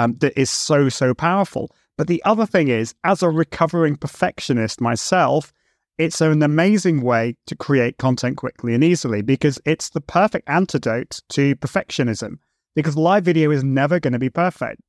um, 0.00 0.16
that 0.20 0.38
is 0.40 0.50
so, 0.50 0.88
so 0.88 1.14
powerful. 1.14 1.70
But 1.98 2.06
the 2.06 2.22
other 2.24 2.46
thing 2.46 2.68
is, 2.68 2.94
as 3.04 3.22
a 3.22 3.28
recovering 3.28 3.96
perfectionist 3.96 4.80
myself, 4.80 5.52
it's 5.98 6.22
an 6.22 6.42
amazing 6.42 7.02
way 7.02 7.36
to 7.46 7.54
create 7.54 7.98
content 7.98 8.38
quickly 8.38 8.74
and 8.74 8.82
easily 8.82 9.20
because 9.20 9.60
it's 9.66 9.90
the 9.90 10.00
perfect 10.00 10.48
antidote 10.48 11.20
to 11.30 11.54
perfectionism 11.56 12.38
because 12.74 12.96
live 12.96 13.24
video 13.24 13.50
is 13.50 13.62
never 13.62 14.00
going 14.00 14.14
to 14.14 14.18
be 14.18 14.30
perfect. 14.30 14.80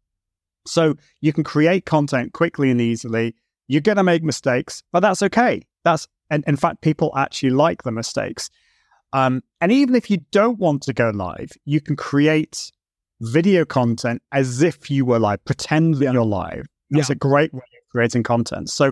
So 0.66 0.96
you 1.20 1.34
can 1.34 1.44
create 1.44 1.86
content 1.86 2.32
quickly 2.32 2.72
and 2.72 2.80
easily. 2.80 3.36
You're 3.68 3.82
going 3.82 3.98
to 3.98 4.04
make 4.04 4.24
mistakes, 4.24 4.84
but 4.94 5.02
that's 5.02 5.22
okay. 5.24 5.64
That's 5.84 6.08
and 6.30 6.46
in 6.48 6.56
fact, 6.56 6.80
people 6.80 7.12
actually 7.18 7.50
like 7.50 7.84
the 7.84 7.92
mistakes. 7.92 8.50
Um, 9.12 9.44
and 9.60 9.70
even 9.74 9.96
if 9.96 10.10
you 10.10 10.20
don't 10.32 10.60
want 10.60 10.84
to 10.84 10.94
go 10.94 11.10
live, 11.14 11.52
you 11.66 11.82
can 11.82 11.98
create 11.98 12.72
video 13.22 13.66
content 13.66 14.22
as 14.32 14.62
if 14.62 14.92
you 14.92 15.06
were 15.06 15.20
live, 15.20 15.44
pretend 15.46 15.96
that 15.96 16.06
yeah. 16.06 16.12
you're 16.12 16.26
live. 16.26 16.66
That's 16.90 17.10
yeah. 17.10 17.14
a 17.14 17.16
great 17.16 17.54
way 17.54 17.60
of 17.60 17.90
creating 17.92 18.24
content. 18.24 18.70
So, 18.70 18.92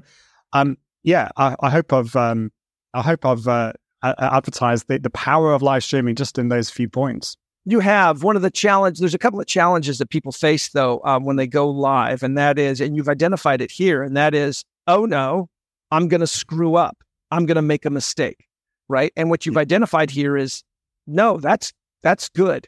um, 0.54 0.78
yeah, 1.04 1.30
I, 1.36 1.56
I 1.60 1.70
hope 1.70 1.92
I've, 1.92 2.16
um, 2.16 2.52
I 2.94 3.02
hope 3.02 3.26
I've 3.26 3.48
uh, 3.48 3.74
advertised 4.04 4.88
the, 4.88 5.00
the 5.00 5.10
power 5.10 5.54
of 5.54 5.62
live 5.62 5.84
streaming 5.84 6.16
just 6.16 6.38
in 6.38 6.50
those 6.50 6.70
few 6.70 6.88
points. 6.88 7.36
You 7.66 7.80
have 7.82 8.24
one 8.24 8.36
of 8.36 8.42
the 8.42 8.50
challenge. 8.50 9.00
There's 9.00 9.14
a 9.14 9.20
couple 9.20 9.40
of 9.40 9.48
challenges 9.48 9.98
that 9.98 10.10
people 10.10 10.32
face 10.32 10.70
though 10.70 11.02
um, 11.04 11.26
when 11.26 11.36
they 11.36 11.48
go 11.48 11.70
live, 11.70 12.24
and 12.24 12.38
that 12.38 12.58
is, 12.58 12.82
and 12.82 12.96
you've 12.96 13.10
identified 13.10 13.62
it 13.62 13.72
here, 13.72 14.02
and 14.02 14.16
that 14.16 14.34
is, 14.34 14.64
oh 14.88 15.06
no, 15.06 15.50
I'm 15.92 16.08
going 16.08 16.22
to 16.22 16.28
screw 16.28 16.76
up. 16.76 16.98
I'm 17.32 17.46
going 17.46 17.56
to 17.56 17.62
make 17.62 17.86
a 17.86 17.90
mistake, 17.90 18.48
right? 18.88 19.12
And 19.18 19.30
what 19.30 19.46
you've 19.46 19.58
identified 19.58 20.10
here 20.10 20.38
is, 20.38 20.64
no, 21.06 21.38
that's 21.38 21.74
That's 22.02 22.30
good. 22.30 22.66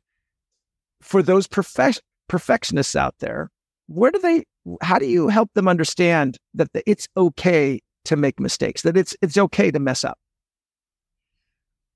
For 1.01 1.21
those 1.21 1.47
perfect, 1.47 2.01
perfectionists 2.27 2.95
out 2.95 3.15
there, 3.19 3.49
where 3.87 4.11
do 4.11 4.19
they, 4.19 4.43
how 4.81 4.99
do 4.99 5.05
you 5.05 5.27
help 5.27 5.49
them 5.53 5.67
understand 5.67 6.37
that 6.53 6.71
the, 6.73 6.89
it's 6.89 7.07
okay 7.17 7.79
to 8.05 8.15
make 8.15 8.39
mistakes, 8.39 8.83
that 8.83 8.97
it's, 8.97 9.15
it's 9.21 9.37
okay 9.37 9.71
to 9.71 9.79
mess 9.79 10.03
up? 10.03 10.17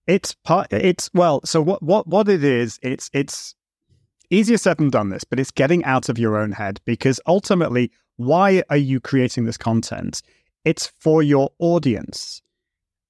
It's 0.07 0.35
part, 0.43 0.71
it's, 0.71 1.09
well, 1.13 1.41
so 1.45 1.61
what, 1.61 1.81
what, 1.81 2.07
what 2.07 2.29
it 2.29 2.43
is, 2.43 2.79
it's, 2.83 3.09
it's 3.13 3.55
easier 4.29 4.57
said 4.57 4.77
than 4.77 4.89
done 4.89 5.09
this, 5.09 5.23
but 5.23 5.39
it's 5.39 5.51
getting 5.51 5.83
out 5.85 6.09
of 6.09 6.19
your 6.19 6.37
own 6.37 6.51
head 6.51 6.79
because 6.85 7.19
ultimately, 7.25 7.91
why 8.17 8.63
are 8.69 8.77
you 8.77 8.99
creating 8.99 9.45
this 9.45 9.57
content? 9.57 10.21
It's 10.63 10.91
for 10.99 11.21
your 11.23 11.51
audience 11.59 12.41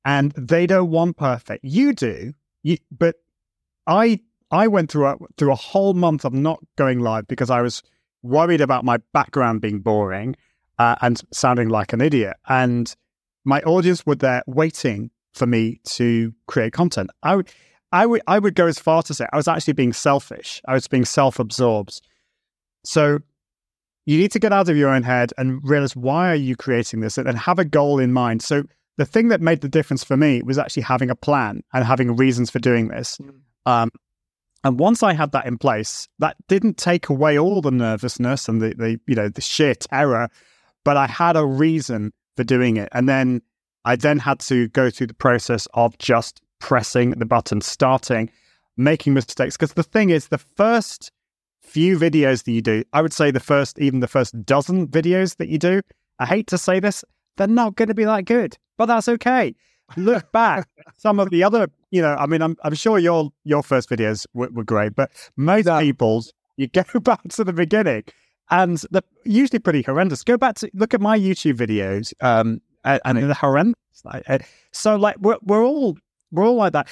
and 0.04 0.32
they 0.34 0.68
don't 0.68 0.92
want 0.92 1.18
perfect. 1.18 1.64
You 1.64 1.94
do, 1.94 2.34
you, 2.64 2.78
but 2.92 3.16
I 3.88 4.20
I 4.52 4.68
went 4.68 4.92
through 4.92 5.08
a, 5.08 5.18
through 5.38 5.52
a 5.52 5.56
whole 5.56 5.94
month 5.94 6.26
of 6.26 6.34
not 6.34 6.60
going 6.78 7.00
live 7.00 7.28
because 7.28 7.50
I 7.50 7.62
was 7.62 7.82
worried 8.24 8.62
about 8.62 8.86
my 8.86 8.98
background 9.14 9.62
being 9.62 9.80
boring 9.80 10.36
uh, 10.80 10.96
and 11.02 11.22
sounding 11.32 11.70
like 11.70 11.94
an 11.94 12.02
idiot. 12.02 12.38
And 12.48 12.94
my 13.44 13.62
audience 13.62 14.06
were 14.06 14.16
there 14.16 14.44
waiting 14.48 15.12
for 15.34 15.46
me 15.46 15.80
to 15.86 16.34
create 16.48 16.74
content. 16.74 17.10
I 17.24 17.36
would, 17.36 17.50
I 17.92 18.06
would, 18.06 18.22
I 18.28 18.40
would 18.40 18.56
go 18.56 18.68
as 18.68 18.80
far 18.80 19.04
to 19.04 19.14
say 19.14 19.26
I 19.32 19.38
was 19.38 19.48
actually 19.48 19.74
being 19.74 19.94
selfish. 19.94 20.62
I 20.68 20.74
was 20.74 20.88
being 20.88 21.06
self-absorbed. 21.06 22.02
So 22.84 23.20
you 24.06 24.18
need 24.18 24.32
to 24.32 24.40
get 24.40 24.54
out 24.54 24.70
of 24.70 24.78
your 24.78 24.90
own 24.90 25.04
head 25.04 25.34
and 25.38 25.60
realize 25.64 25.96
why 25.96 26.32
are 26.32 26.36
you 26.36 26.56
creating 26.56 27.00
this 27.00 27.18
and 27.18 27.38
have 27.38 27.60
a 27.60 27.66
goal 27.66 28.00
in 28.00 28.14
mind. 28.14 28.42
So 28.42 28.64
the 28.98 29.06
thing 29.06 29.28
that 29.30 29.42
made 29.42 29.62
the 29.62 29.70
difference 29.70 30.04
for 30.04 30.16
me 30.16 30.42
was 30.44 30.58
actually 30.58 30.84
having 30.84 31.10
a 31.10 31.16
plan 31.16 31.64
and 31.74 31.84
having 31.84 32.16
reasons 32.16 32.50
for 32.50 32.60
doing 32.60 32.88
this. 32.88 33.18
Mm. 33.18 33.42
Um, 33.66 33.90
and 34.66 34.80
once 34.80 35.04
I 35.04 35.14
had 35.14 35.32
that 35.34 35.46
in 35.46 35.60
place, 35.60 36.10
that 36.18 36.36
didn't 36.48 36.78
take 36.78 37.08
away 37.08 37.38
all 37.38 37.62
the 37.62 37.70
nervousness 37.70 38.50
and 38.50 38.60
the, 38.60 38.74
the 38.74 39.00
you 39.06 39.14
know 39.14 39.30
the 39.30 39.40
sheer 39.40 39.76
terror, 39.76 40.28
but 40.84 40.98
I 40.98 41.06
had 41.06 41.38
a 41.38 41.46
reason 41.46 42.12
for 42.36 42.44
doing 42.44 42.78
it. 42.78 42.90
And 42.92 43.08
then 43.08 43.44
I 43.86 43.96
then 43.96 44.18
had 44.18 44.40
to 44.40 44.68
go 44.70 44.90
through 44.90 45.08
the 45.08 45.14
process 45.14 45.68
of 45.76 45.96
just 46.00 46.42
pressing 46.60 47.12
the 47.12 47.28
button, 47.28 47.62
starting, 47.62 48.32
making 48.76 49.14
mistakes. 49.14 49.56
Because 49.56 49.74
the 49.74 49.84
thing 49.84 50.10
is, 50.10 50.30
the 50.30 50.40
first 50.40 51.12
few 51.62 52.00
videos 52.00 52.44
that 52.46 52.52
you 52.52 52.64
do, 52.64 52.84
I 52.92 53.04
would 53.04 53.14
say 53.14 53.30
the 53.30 53.40
first, 53.40 53.78
even 53.78 54.00
the 54.00 54.08
first 54.08 54.46
dozen 54.46 54.88
videos 54.88 55.38
that 55.38 55.48
you 55.48 55.60
do, 55.60 55.84
I 56.18 56.26
hate 56.26 56.48
to 56.48 56.58
say 56.58 56.80
this, 56.80 57.06
they're 57.38 57.46
not 57.46 57.76
going 57.76 57.90
to 57.90 57.94
be 57.94 58.06
that 58.06 58.26
good, 58.26 58.58
but 58.80 58.88
that's 58.88 59.10
okay. 59.10 59.54
Look 59.98 60.32
back, 60.32 60.68
some 60.98 61.20
of 61.20 61.30
the 61.30 61.44
other, 61.44 61.68
you 61.92 62.02
know, 62.02 62.16
I 62.16 62.26
mean, 62.26 62.42
I'm, 62.42 62.58
I'm 62.64 62.74
sure 62.74 62.98
your 62.98 63.32
your 63.44 63.62
first 63.62 63.90
videos 63.90 64.26
were, 64.34 64.50
were 64.50 64.64
great, 64.64 64.96
but 64.96 65.12
most 65.38 65.68
yeah. 65.68 65.80
people's, 65.80 66.34
you 66.58 66.68
go 66.68 66.84
back 67.00 67.22
to 67.30 67.44
the 67.44 67.54
beginning 67.54 68.04
and 68.50 68.82
they're 68.92 69.02
usually 69.24 69.60
pretty 69.60 69.82
horrendous. 69.82 70.24
Go 70.24 70.38
back 70.38 70.56
to 70.56 70.70
look 70.74 70.94
at 70.94 71.02
my 71.02 71.18
YouTube 71.18 71.58
videos, 71.58 72.14
um, 72.22 72.62
and, 72.84 73.02
and 73.06 73.18
they're 73.18 73.34
horrendous. 73.34 73.76
So, 74.72 74.96
like, 74.96 75.18
we're, 75.20 75.38
we're 75.44 75.64
all 75.64 75.98
we're 76.32 76.46
all 76.46 76.56
like 76.56 76.74
that. 76.74 76.88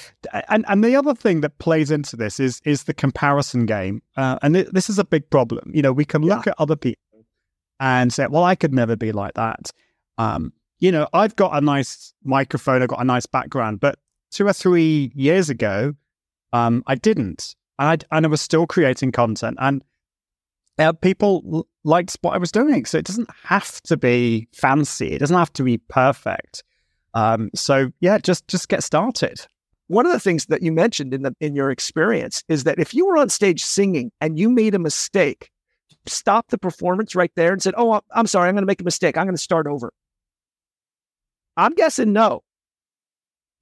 And 0.48 0.64
and 0.68 0.82
the 0.82 0.96
other 0.96 1.14
thing 1.14 1.40
that 1.42 1.58
plays 1.58 1.90
into 1.90 2.16
this 2.16 2.40
is 2.40 2.60
is 2.64 2.84
the 2.84 2.94
comparison 2.94 3.66
game, 3.66 4.02
uh, 4.16 4.38
and 4.42 4.56
it, 4.56 4.72
this 4.72 4.88
is 4.88 4.98
a 4.98 5.04
big 5.04 5.28
problem. 5.30 5.70
You 5.74 5.82
know, 5.82 5.92
we 5.92 6.04
can 6.04 6.22
look 6.22 6.46
yeah. 6.46 6.52
at 6.52 6.60
other 6.60 6.76
people 6.76 7.26
and 7.78 8.12
say, 8.12 8.26
"Well, 8.28 8.44
I 8.44 8.54
could 8.54 8.72
never 8.72 8.96
be 8.96 9.12
like 9.12 9.34
that." 9.34 9.70
Um, 10.18 10.52
you 10.78 10.92
know, 10.92 11.08
I've 11.12 11.36
got 11.36 11.56
a 11.56 11.60
nice 11.60 12.12
microphone, 12.24 12.82
I've 12.82 12.88
got 12.88 13.00
a 13.00 13.04
nice 13.04 13.26
background, 13.26 13.80
but 13.80 13.98
two 14.30 14.46
or 14.46 14.52
three 14.52 15.12
years 15.14 15.48
ago, 15.48 15.94
um, 16.52 16.82
I 16.86 16.94
didn't. 16.94 17.54
And 17.78 18.04
I, 18.12 18.16
and 18.16 18.26
I 18.26 18.28
was 18.28 18.40
still 18.40 18.66
creating 18.66 19.12
content, 19.12 19.56
and 19.60 19.82
uh, 20.78 20.92
people 20.92 21.66
liked 21.82 22.16
what 22.20 22.34
I 22.34 22.38
was 22.38 22.52
doing. 22.52 22.84
So 22.84 22.98
it 22.98 23.04
doesn't 23.04 23.30
have 23.42 23.80
to 23.82 23.96
be 23.96 24.48
fancy. 24.52 25.12
It 25.12 25.18
doesn't 25.18 25.36
have 25.36 25.52
to 25.54 25.64
be 25.64 25.78
perfect. 25.78 26.62
Um, 27.14 27.50
so 27.54 27.90
yeah, 28.00 28.18
just 28.18 28.46
just 28.48 28.68
get 28.68 28.82
started. 28.82 29.46
One 29.88 30.06
of 30.06 30.12
the 30.12 30.20
things 30.20 30.46
that 30.46 30.62
you 30.62 30.72
mentioned 30.72 31.14
in 31.14 31.22
the 31.22 31.34
in 31.40 31.54
your 31.54 31.70
experience 31.70 32.42
is 32.48 32.64
that 32.64 32.78
if 32.78 32.94
you 32.94 33.06
were 33.06 33.16
on 33.16 33.28
stage 33.28 33.64
singing 33.64 34.10
and 34.20 34.38
you 34.38 34.48
made 34.48 34.74
a 34.74 34.78
mistake, 34.78 35.50
stop 36.06 36.48
the 36.48 36.58
performance 36.58 37.14
right 37.14 37.32
there 37.36 37.52
and 37.52 37.62
said, 37.62 37.74
"Oh, 37.76 38.00
I'm 38.12 38.26
sorry, 38.26 38.48
I'm 38.48 38.54
going 38.54 38.62
to 38.62 38.66
make 38.66 38.80
a 38.80 38.84
mistake. 38.84 39.16
I'm 39.16 39.26
going 39.26 39.36
to 39.36 39.42
start 39.42 39.66
over." 39.66 39.92
I'm 41.56 41.74
guessing 41.74 42.12
no. 42.12 42.42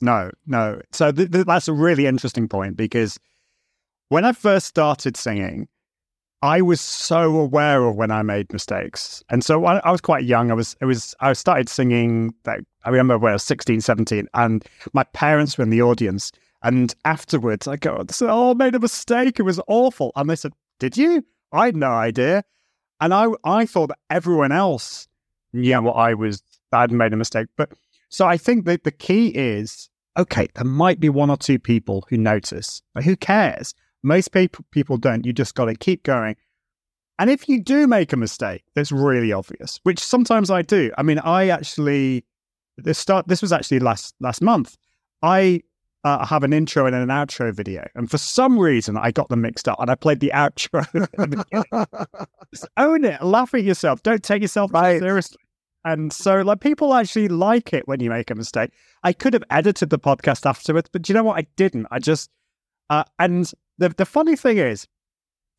No, 0.00 0.30
no. 0.46 0.80
So 0.92 1.12
th- 1.12 1.30
th- 1.30 1.46
that's 1.46 1.68
a 1.68 1.72
really 1.72 2.06
interesting 2.06 2.48
point 2.48 2.76
because 2.76 3.18
when 4.08 4.24
I 4.24 4.32
first 4.32 4.66
started 4.66 5.16
singing, 5.16 5.68
I 6.42 6.60
was 6.60 6.80
so 6.80 7.36
aware 7.38 7.84
of 7.84 7.94
when 7.94 8.10
I 8.10 8.22
made 8.22 8.52
mistakes. 8.52 9.22
And 9.30 9.44
so 9.44 9.64
I, 9.64 9.78
I 9.78 9.92
was 9.92 10.00
quite 10.00 10.24
young. 10.24 10.50
I 10.50 10.54
was, 10.54 10.76
it 10.80 10.86
was, 10.86 11.14
I 11.20 11.32
started 11.34 11.68
singing, 11.68 12.34
like, 12.44 12.64
I 12.84 12.90
remember 12.90 13.16
when 13.16 13.30
I 13.30 13.34
was 13.34 13.44
16, 13.44 13.80
17, 13.80 14.26
and 14.34 14.64
my 14.92 15.04
parents 15.04 15.56
were 15.56 15.62
in 15.62 15.70
the 15.70 15.82
audience. 15.82 16.32
And 16.64 16.92
afterwards, 17.04 17.68
I 17.68 17.76
go, 17.76 18.04
oh, 18.22 18.50
I 18.50 18.54
made 18.54 18.74
a 18.74 18.80
mistake. 18.80 19.38
It 19.38 19.44
was 19.44 19.60
awful. 19.68 20.10
And 20.16 20.28
they 20.28 20.36
said, 20.36 20.52
Did 20.80 20.96
you? 20.96 21.24
I 21.52 21.66
had 21.66 21.76
no 21.76 21.90
idea. 21.90 22.44
And 23.00 23.14
I, 23.14 23.28
I 23.44 23.66
thought 23.66 23.88
that 23.88 23.98
everyone 24.10 24.52
else 24.52 25.06
knew 25.52 25.80
what 25.82 25.94
I 25.94 26.14
was, 26.14 26.42
I 26.72 26.82
had 26.82 26.92
made 26.92 27.12
a 27.12 27.16
mistake. 27.16 27.48
But 27.56 27.72
so 28.12 28.26
I 28.26 28.36
think 28.36 28.66
that 28.66 28.84
the 28.84 28.92
key 28.92 29.28
is 29.28 29.88
okay, 30.18 30.46
there 30.54 30.64
might 30.64 31.00
be 31.00 31.08
one 31.08 31.30
or 31.30 31.36
two 31.38 31.58
people 31.58 32.04
who 32.10 32.18
notice, 32.18 32.82
but 32.94 33.02
who 33.02 33.16
cares? 33.16 33.74
Most 34.02 34.32
people 34.32 34.64
people 34.70 34.98
don't. 34.98 35.24
You 35.24 35.32
just 35.32 35.54
got 35.54 35.64
to 35.64 35.74
keep 35.74 36.02
going. 36.02 36.36
And 37.18 37.30
if 37.30 37.48
you 37.48 37.62
do 37.62 37.86
make 37.86 38.12
a 38.12 38.16
mistake 38.16 38.64
that's 38.74 38.92
really 38.92 39.32
obvious, 39.32 39.80
which 39.84 39.98
sometimes 39.98 40.50
I 40.50 40.62
do. 40.62 40.90
I 40.98 41.02
mean, 41.02 41.20
I 41.20 41.48
actually 41.48 42.24
this 42.76 42.98
start 42.98 43.28
this 43.28 43.40
was 43.40 43.52
actually 43.52 43.78
last 43.78 44.14
last 44.20 44.42
month. 44.42 44.76
I 45.22 45.62
uh, 46.04 46.26
have 46.26 46.42
an 46.42 46.52
intro 46.52 46.84
and 46.84 46.94
an 46.94 47.08
outro 47.08 47.54
video, 47.54 47.86
and 47.94 48.10
for 48.10 48.18
some 48.18 48.58
reason 48.58 48.98
I 48.98 49.10
got 49.10 49.30
them 49.30 49.40
mixed 49.40 49.68
up, 49.68 49.80
and 49.80 49.90
I 49.90 49.94
played 49.94 50.20
the 50.20 50.32
outro. 50.34 50.84
Just 52.52 52.68
own 52.76 53.04
it, 53.04 53.22
laugh 53.22 53.54
at 53.54 53.62
yourself. 53.62 54.02
Don't 54.02 54.22
take 54.22 54.42
yourself 54.42 54.70
right. 54.74 55.00
seriously. 55.00 55.38
And 55.84 56.12
so, 56.12 56.42
like, 56.42 56.60
people 56.60 56.94
actually 56.94 57.28
like 57.28 57.72
it 57.72 57.88
when 57.88 58.00
you 58.00 58.08
make 58.08 58.30
a 58.30 58.34
mistake. 58.34 58.70
I 59.02 59.12
could 59.12 59.34
have 59.34 59.44
edited 59.50 59.90
the 59.90 59.98
podcast 59.98 60.46
afterwards, 60.46 60.88
but 60.92 61.08
you 61.08 61.14
know 61.14 61.24
what? 61.24 61.38
I 61.38 61.46
didn't. 61.56 61.86
I 61.90 61.98
just, 61.98 62.30
uh, 62.88 63.04
and 63.18 63.50
the 63.78 63.88
the 63.88 64.06
funny 64.06 64.36
thing 64.36 64.58
is, 64.58 64.86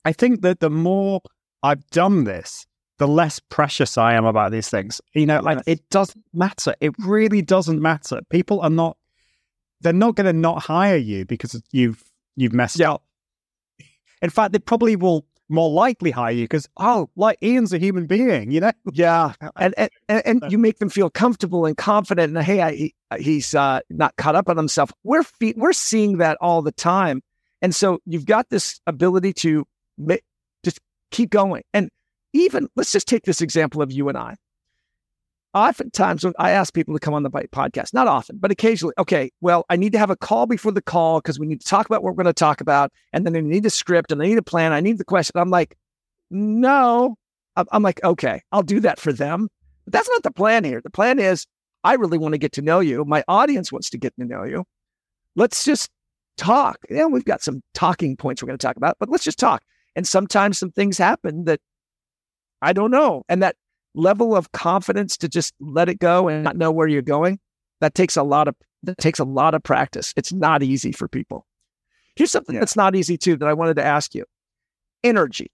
I 0.05 0.13
think 0.13 0.41
that 0.41 0.59
the 0.61 0.69
more 0.69 1.21
I've 1.61 1.85
done 1.89 2.23
this, 2.23 2.65
the 2.99 3.07
less 3.07 3.39
precious 3.39 3.97
I 3.97 4.13
am 4.13 4.25
about 4.25 4.51
these 4.51 4.69
things. 4.69 5.01
You 5.13 5.25
know, 5.25 5.41
like 5.41 5.59
it 5.65 5.89
doesn't 5.89 6.23
matter. 6.33 6.73
It 6.79 6.93
really 6.99 7.41
doesn't 7.41 7.81
matter. 7.81 8.21
People 8.29 8.61
are 8.61 8.69
not. 8.69 8.97
They're 9.81 9.91
not 9.91 10.15
going 10.15 10.27
to 10.27 10.33
not 10.33 10.61
hire 10.61 10.95
you 10.95 11.25
because 11.25 11.61
you've 11.71 12.01
you've 12.37 12.53
messed 12.53 12.79
yeah. 12.79 12.93
up. 12.93 13.03
In 14.21 14.29
fact, 14.29 14.53
they 14.53 14.59
probably 14.59 14.95
will 14.95 15.25
more 15.53 15.69
likely 15.69 16.11
hire 16.11 16.31
you 16.31 16.45
because 16.45 16.67
oh, 16.77 17.09
like 17.15 17.37
Ian's 17.41 17.73
a 17.73 17.77
human 17.77 18.07
being, 18.07 18.51
you 18.51 18.59
know. 18.59 18.71
Yeah, 18.91 19.33
and 19.55 19.73
and, 19.77 19.89
and 20.09 20.43
you 20.51 20.57
make 20.57 20.79
them 20.79 20.89
feel 20.89 21.09
comfortable 21.09 21.65
and 21.65 21.77
confident, 21.77 22.35
and 22.35 22.45
hey, 22.45 22.91
I, 23.11 23.17
he's 23.17 23.53
uh, 23.53 23.81
not 23.89 24.15
caught 24.17 24.35
up 24.35 24.49
on 24.49 24.57
himself. 24.57 24.91
We're 25.03 25.23
fe- 25.23 25.53
we're 25.55 25.73
seeing 25.73 26.17
that 26.17 26.37
all 26.41 26.61
the 26.61 26.71
time, 26.71 27.21
and 27.61 27.73
so 27.73 27.99
you've 28.05 28.25
got 28.25 28.49
this 28.49 28.81
ability 28.87 29.33
to 29.33 29.65
ma- 29.97 30.15
just 30.63 30.79
keep 31.11 31.29
going. 31.29 31.63
And 31.73 31.89
even 32.33 32.67
let's 32.75 32.91
just 32.91 33.07
take 33.07 33.23
this 33.23 33.41
example 33.41 33.81
of 33.81 33.91
you 33.91 34.09
and 34.09 34.17
I 34.17 34.35
oftentimes 35.53 36.25
I 36.39 36.51
ask 36.51 36.73
people 36.73 36.93
to 36.93 36.99
come 36.99 37.13
on 37.13 37.23
the 37.23 37.29
podcast, 37.29 37.93
not 37.93 38.07
often, 38.07 38.37
but 38.37 38.51
occasionally, 38.51 38.93
okay, 38.97 39.31
well, 39.41 39.65
I 39.69 39.75
need 39.75 39.91
to 39.93 39.99
have 39.99 40.09
a 40.09 40.15
call 40.15 40.45
before 40.45 40.71
the 40.71 40.81
call 40.81 41.19
because 41.19 41.39
we 41.39 41.45
need 41.45 41.61
to 41.61 41.67
talk 41.67 41.85
about 41.85 42.03
what 42.03 42.15
we're 42.15 42.23
going 42.23 42.33
to 42.33 42.33
talk 42.33 42.61
about. 42.61 42.91
And 43.11 43.25
then 43.25 43.35
I 43.35 43.41
need 43.41 43.65
a 43.65 43.69
script 43.69 44.11
and 44.11 44.21
I 44.21 44.25
need 44.25 44.37
a 44.37 44.43
plan. 44.43 44.73
I 44.73 44.81
need 44.81 44.97
the 44.97 45.05
question. 45.05 45.39
I'm 45.39 45.49
like, 45.49 45.75
no. 46.29 47.15
I'm 47.55 47.83
like, 47.83 48.03
okay, 48.03 48.41
I'll 48.51 48.63
do 48.63 48.79
that 48.79 48.99
for 48.99 49.13
them. 49.13 49.47
But 49.85 49.93
that's 49.93 50.09
not 50.09 50.23
the 50.23 50.31
plan 50.31 50.63
here. 50.63 50.81
The 50.81 50.89
plan 50.89 51.19
is 51.19 51.45
I 51.83 51.93
really 51.95 52.17
want 52.17 52.33
to 52.33 52.39
get 52.39 52.53
to 52.53 52.61
know 52.61 52.79
you. 52.79 53.05
My 53.05 53.23
audience 53.27 53.71
wants 53.71 53.91
to 53.91 53.97
get 53.97 54.15
to 54.17 54.25
know 54.25 54.43
you. 54.43 54.65
Let's 55.35 55.63
just 55.63 55.91
talk. 56.37 56.77
Yeah, 56.89 57.05
we've 57.05 57.25
got 57.25 57.43
some 57.43 57.61
talking 57.73 58.17
points 58.17 58.41
we're 58.41 58.47
going 58.47 58.57
to 58.57 58.65
talk 58.65 58.77
about, 58.77 58.97
but 58.99 59.09
let's 59.09 59.23
just 59.23 59.37
talk. 59.37 59.61
And 59.95 60.07
sometimes 60.07 60.57
some 60.57 60.71
things 60.71 60.97
happen 60.97 61.43
that 61.43 61.59
I 62.61 62.73
don't 62.73 62.91
know. 62.91 63.23
And 63.29 63.43
that 63.43 63.55
level 63.95 64.35
of 64.35 64.51
confidence 64.51 65.17
to 65.17 65.29
just 65.29 65.53
let 65.59 65.89
it 65.89 65.99
go 65.99 66.27
and 66.27 66.43
not 66.43 66.57
know 66.57 66.71
where 66.71 66.87
you're 66.87 67.01
going, 67.01 67.39
that 67.81 67.95
takes 67.95 68.17
a 68.17 68.23
lot 68.23 68.47
of 68.47 68.55
that 68.83 68.97
takes 68.97 69.19
a 69.19 69.23
lot 69.23 69.53
of 69.53 69.63
practice. 69.63 70.13
It's 70.17 70.33
not 70.33 70.63
easy 70.63 70.91
for 70.91 71.07
people. 71.07 71.45
Here's 72.15 72.31
something 72.31 72.55
yeah. 72.55 72.59
that's 72.59 72.75
not 72.75 72.95
easy 72.95 73.17
too 73.17 73.37
that 73.37 73.47
I 73.47 73.53
wanted 73.53 73.75
to 73.75 73.83
ask 73.83 74.13
you. 74.13 74.25
Energy. 75.03 75.51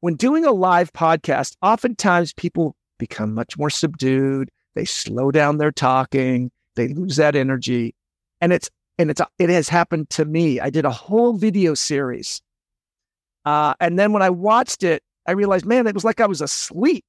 When 0.00 0.14
doing 0.14 0.44
a 0.44 0.52
live 0.52 0.92
podcast, 0.92 1.56
oftentimes 1.60 2.32
people 2.32 2.76
become 2.98 3.34
much 3.34 3.58
more 3.58 3.70
subdued. 3.70 4.50
They 4.74 4.84
slow 4.84 5.30
down 5.30 5.58
their 5.58 5.72
talking. 5.72 6.50
They 6.76 6.88
lose 6.88 7.16
that 7.16 7.34
energy. 7.34 7.94
And 8.40 8.52
it's 8.52 8.70
and 8.98 9.10
it's 9.10 9.20
it 9.38 9.50
has 9.50 9.68
happened 9.68 10.10
to 10.10 10.24
me. 10.24 10.60
I 10.60 10.70
did 10.70 10.84
a 10.84 10.90
whole 10.90 11.34
video 11.34 11.74
series, 11.74 12.42
uh, 13.44 13.74
and 13.80 13.98
then 13.98 14.12
when 14.12 14.22
I 14.22 14.30
watched 14.30 14.82
it, 14.82 15.02
I 15.26 15.32
realized, 15.32 15.64
man, 15.64 15.86
it 15.86 15.94
was 15.94 16.04
like 16.04 16.20
I 16.20 16.26
was 16.26 16.40
asleep. 16.40 17.04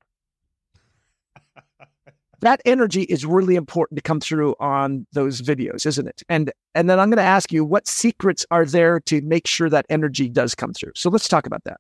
That 2.42 2.62
energy 2.66 3.04
is 3.04 3.26
really 3.26 3.56
important 3.56 3.98
to 3.98 4.02
come 4.02 4.20
through 4.20 4.56
on 4.60 5.06
those 5.14 5.42
videos, 5.42 5.86
isn't 5.86 6.08
it? 6.08 6.24
And 6.30 6.52
and 6.76 6.90
then 6.90 7.00
I'm 7.00 7.10
going 7.10 7.18
to 7.18 7.24
ask 7.24 7.52
you, 7.52 7.66
what 7.66 7.88
secrets 7.88 8.46
are 8.52 8.66
there 8.66 9.00
to 9.02 9.22
make 9.22 9.48
sure 9.48 9.70
that 9.70 9.86
energy 9.90 10.30
does 10.30 10.56
come 10.56 10.74
through? 10.74 10.92
So 10.96 11.10
let's 11.10 11.28
talk 11.28 11.46
about 11.46 11.64
that. 11.66 11.80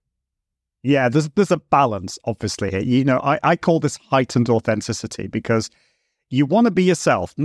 Yeah, 0.83 1.09
there's 1.09 1.29
there's 1.29 1.51
a 1.51 1.57
balance, 1.57 2.17
obviously. 2.25 2.69
Here. 2.71 2.79
You 2.79 3.03
know, 3.03 3.19
I, 3.19 3.39
I 3.43 3.55
call 3.55 3.79
this 3.79 3.97
heightened 3.97 4.49
authenticity 4.49 5.27
because 5.27 5.69
you 6.29 6.45
want 6.45 6.65
to 6.65 6.71
be 6.71 6.83
yourself. 6.83 7.35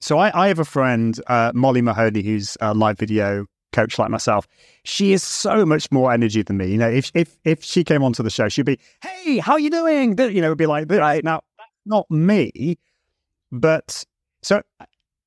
So 0.00 0.18
I, 0.18 0.44
I 0.44 0.48
have 0.48 0.58
a 0.58 0.64
friend, 0.64 1.18
uh, 1.26 1.52
Molly 1.54 1.82
Mahoney, 1.82 2.22
who's 2.22 2.56
a 2.60 2.72
live 2.72 2.98
video 2.98 3.46
coach 3.72 3.98
like 3.98 4.10
myself. 4.10 4.48
She 4.84 5.12
is 5.12 5.22
so 5.22 5.64
much 5.66 5.90
more 5.92 6.12
energy 6.12 6.42
than 6.42 6.56
me. 6.56 6.68
You 6.68 6.78
know, 6.78 6.88
if 6.88 7.10
if 7.14 7.36
if 7.44 7.62
she 7.62 7.84
came 7.84 8.02
onto 8.02 8.22
the 8.22 8.30
show, 8.30 8.48
she'd 8.48 8.66
be, 8.66 8.78
"Hey, 9.02 9.38
how 9.38 9.52
are 9.52 9.60
you 9.60 9.70
doing?" 9.70 10.18
You 10.18 10.40
know, 10.40 10.48
it'd 10.48 10.58
be 10.58 10.66
like, 10.66 10.90
"Right 10.90 11.22
now, 11.22 11.42
not 11.90 12.10
me." 12.10 12.78
But 13.52 14.04
so 14.42 14.62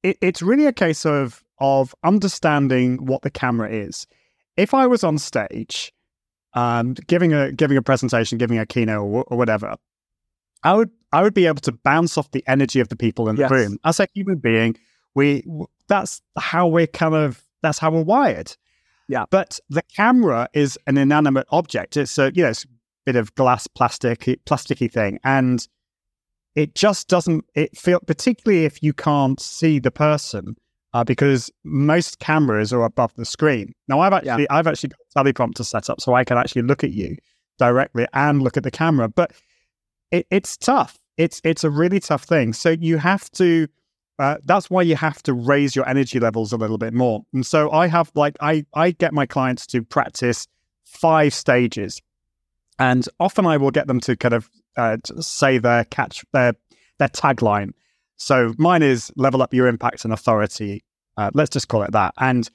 it, 0.01 0.17
it's 0.21 0.41
really 0.41 0.65
a 0.65 0.73
case 0.73 1.05
of 1.05 1.43
of 1.59 1.93
understanding 2.03 3.05
what 3.05 3.21
the 3.21 3.29
camera 3.29 3.69
is. 3.69 4.07
If 4.57 4.73
I 4.73 4.87
was 4.87 5.03
on 5.03 5.17
stage, 5.17 5.93
um, 6.53 6.93
giving 7.07 7.33
a 7.33 7.51
giving 7.51 7.77
a 7.77 7.81
presentation, 7.81 8.37
giving 8.37 8.59
a 8.59 8.65
keynote 8.65 9.01
or, 9.01 9.23
or 9.23 9.37
whatever, 9.37 9.75
I 10.63 10.73
would 10.73 10.91
I 11.11 11.21
would 11.21 11.33
be 11.33 11.45
able 11.45 11.61
to 11.61 11.71
bounce 11.71 12.17
off 12.17 12.31
the 12.31 12.43
energy 12.47 12.79
of 12.79 12.89
the 12.89 12.95
people 12.95 13.29
in 13.29 13.35
the 13.35 13.43
yes. 13.43 13.51
room. 13.51 13.77
As 13.83 13.99
a 13.99 14.07
human 14.13 14.37
being, 14.37 14.75
we 15.15 15.43
that's 15.87 16.21
how 16.37 16.67
we're 16.67 16.87
kind 16.87 17.15
of 17.15 17.43
that's 17.61 17.79
how 17.79 17.91
we're 17.91 18.03
wired. 18.03 18.55
Yeah. 19.07 19.25
But 19.29 19.59
the 19.69 19.83
camera 19.95 20.47
is 20.53 20.77
an 20.87 20.97
inanimate 20.97 21.47
object. 21.51 21.97
It's 21.97 22.17
a 22.17 22.31
you 22.33 22.43
know 22.43 22.49
it's 22.49 22.65
a 22.65 22.67
bit 23.05 23.15
of 23.15 23.35
glass 23.35 23.67
plastic 23.67 24.21
plasticky 24.45 24.91
thing, 24.91 25.19
and 25.23 25.67
it 26.55 26.75
just 26.75 27.07
doesn't 27.07 27.45
it 27.55 27.75
feel 27.77 27.99
particularly 27.99 28.65
if 28.65 28.81
you 28.83 28.93
can't 28.93 29.39
see 29.39 29.79
the 29.79 29.91
person. 29.91 30.55
Uh, 30.95 31.03
because 31.03 31.49
most 31.63 32.19
cameras 32.19 32.71
are 32.71 32.83
above 32.83 33.11
the 33.15 33.25
screen. 33.25 33.73
Now, 33.87 33.99
I've 34.01 34.13
actually 34.13 34.43
yeah. 34.43 34.55
I've 34.55 34.67
actually 34.67 34.89
got 34.89 35.25
a 35.25 35.33
teleprompter 35.33 35.65
set 35.65 35.89
up 35.89 35.99
so 35.99 36.13
I 36.13 36.23
can 36.23 36.37
actually 36.37 36.61
look 36.61 36.83
at 36.83 36.91
you 36.91 37.17
directly 37.57 38.05
and 38.13 38.43
look 38.43 38.57
at 38.57 38.63
the 38.63 38.69
camera. 38.69 39.09
But 39.09 39.31
it, 40.11 40.27
it's 40.29 40.55
tough. 40.55 40.99
It's 41.17 41.41
it's 41.43 41.63
a 41.63 41.71
really 41.71 41.99
tough 41.99 42.23
thing. 42.23 42.53
So 42.53 42.69
you 42.69 42.97
have 42.97 43.29
to. 43.31 43.67
Uh, 44.19 44.37
that's 44.45 44.69
why 44.69 44.83
you 44.83 44.95
have 44.95 45.23
to 45.23 45.33
raise 45.33 45.75
your 45.75 45.89
energy 45.89 46.19
levels 46.19 46.53
a 46.53 46.57
little 46.57 46.77
bit 46.77 46.93
more. 46.93 47.23
And 47.33 47.43
so 47.43 47.71
I 47.71 47.87
have 47.87 48.11
like 48.13 48.37
I 48.39 48.63
I 48.75 48.91
get 48.91 49.13
my 49.13 49.25
clients 49.25 49.65
to 49.67 49.81
practice 49.81 50.47
five 50.83 51.33
stages, 51.33 52.01
and 52.77 53.07
often 53.19 53.47
I 53.47 53.57
will 53.57 53.71
get 53.71 53.87
them 53.87 53.99
to 54.01 54.15
kind 54.15 54.35
of 54.35 54.47
uh, 54.77 54.97
say 55.19 55.57
their 55.57 55.85
catch 55.85 56.23
their 56.33 56.53
their 56.99 57.09
tagline. 57.09 57.71
So 58.17 58.53
mine 58.57 58.83
is 58.83 59.11
level 59.15 59.41
up 59.41 59.53
your 59.53 59.67
impact 59.67 60.05
and 60.05 60.13
authority. 60.13 60.83
Uh, 61.17 61.31
let's 61.33 61.49
just 61.49 61.67
call 61.67 61.83
it 61.83 61.91
that. 61.91 62.13
And 62.19 62.49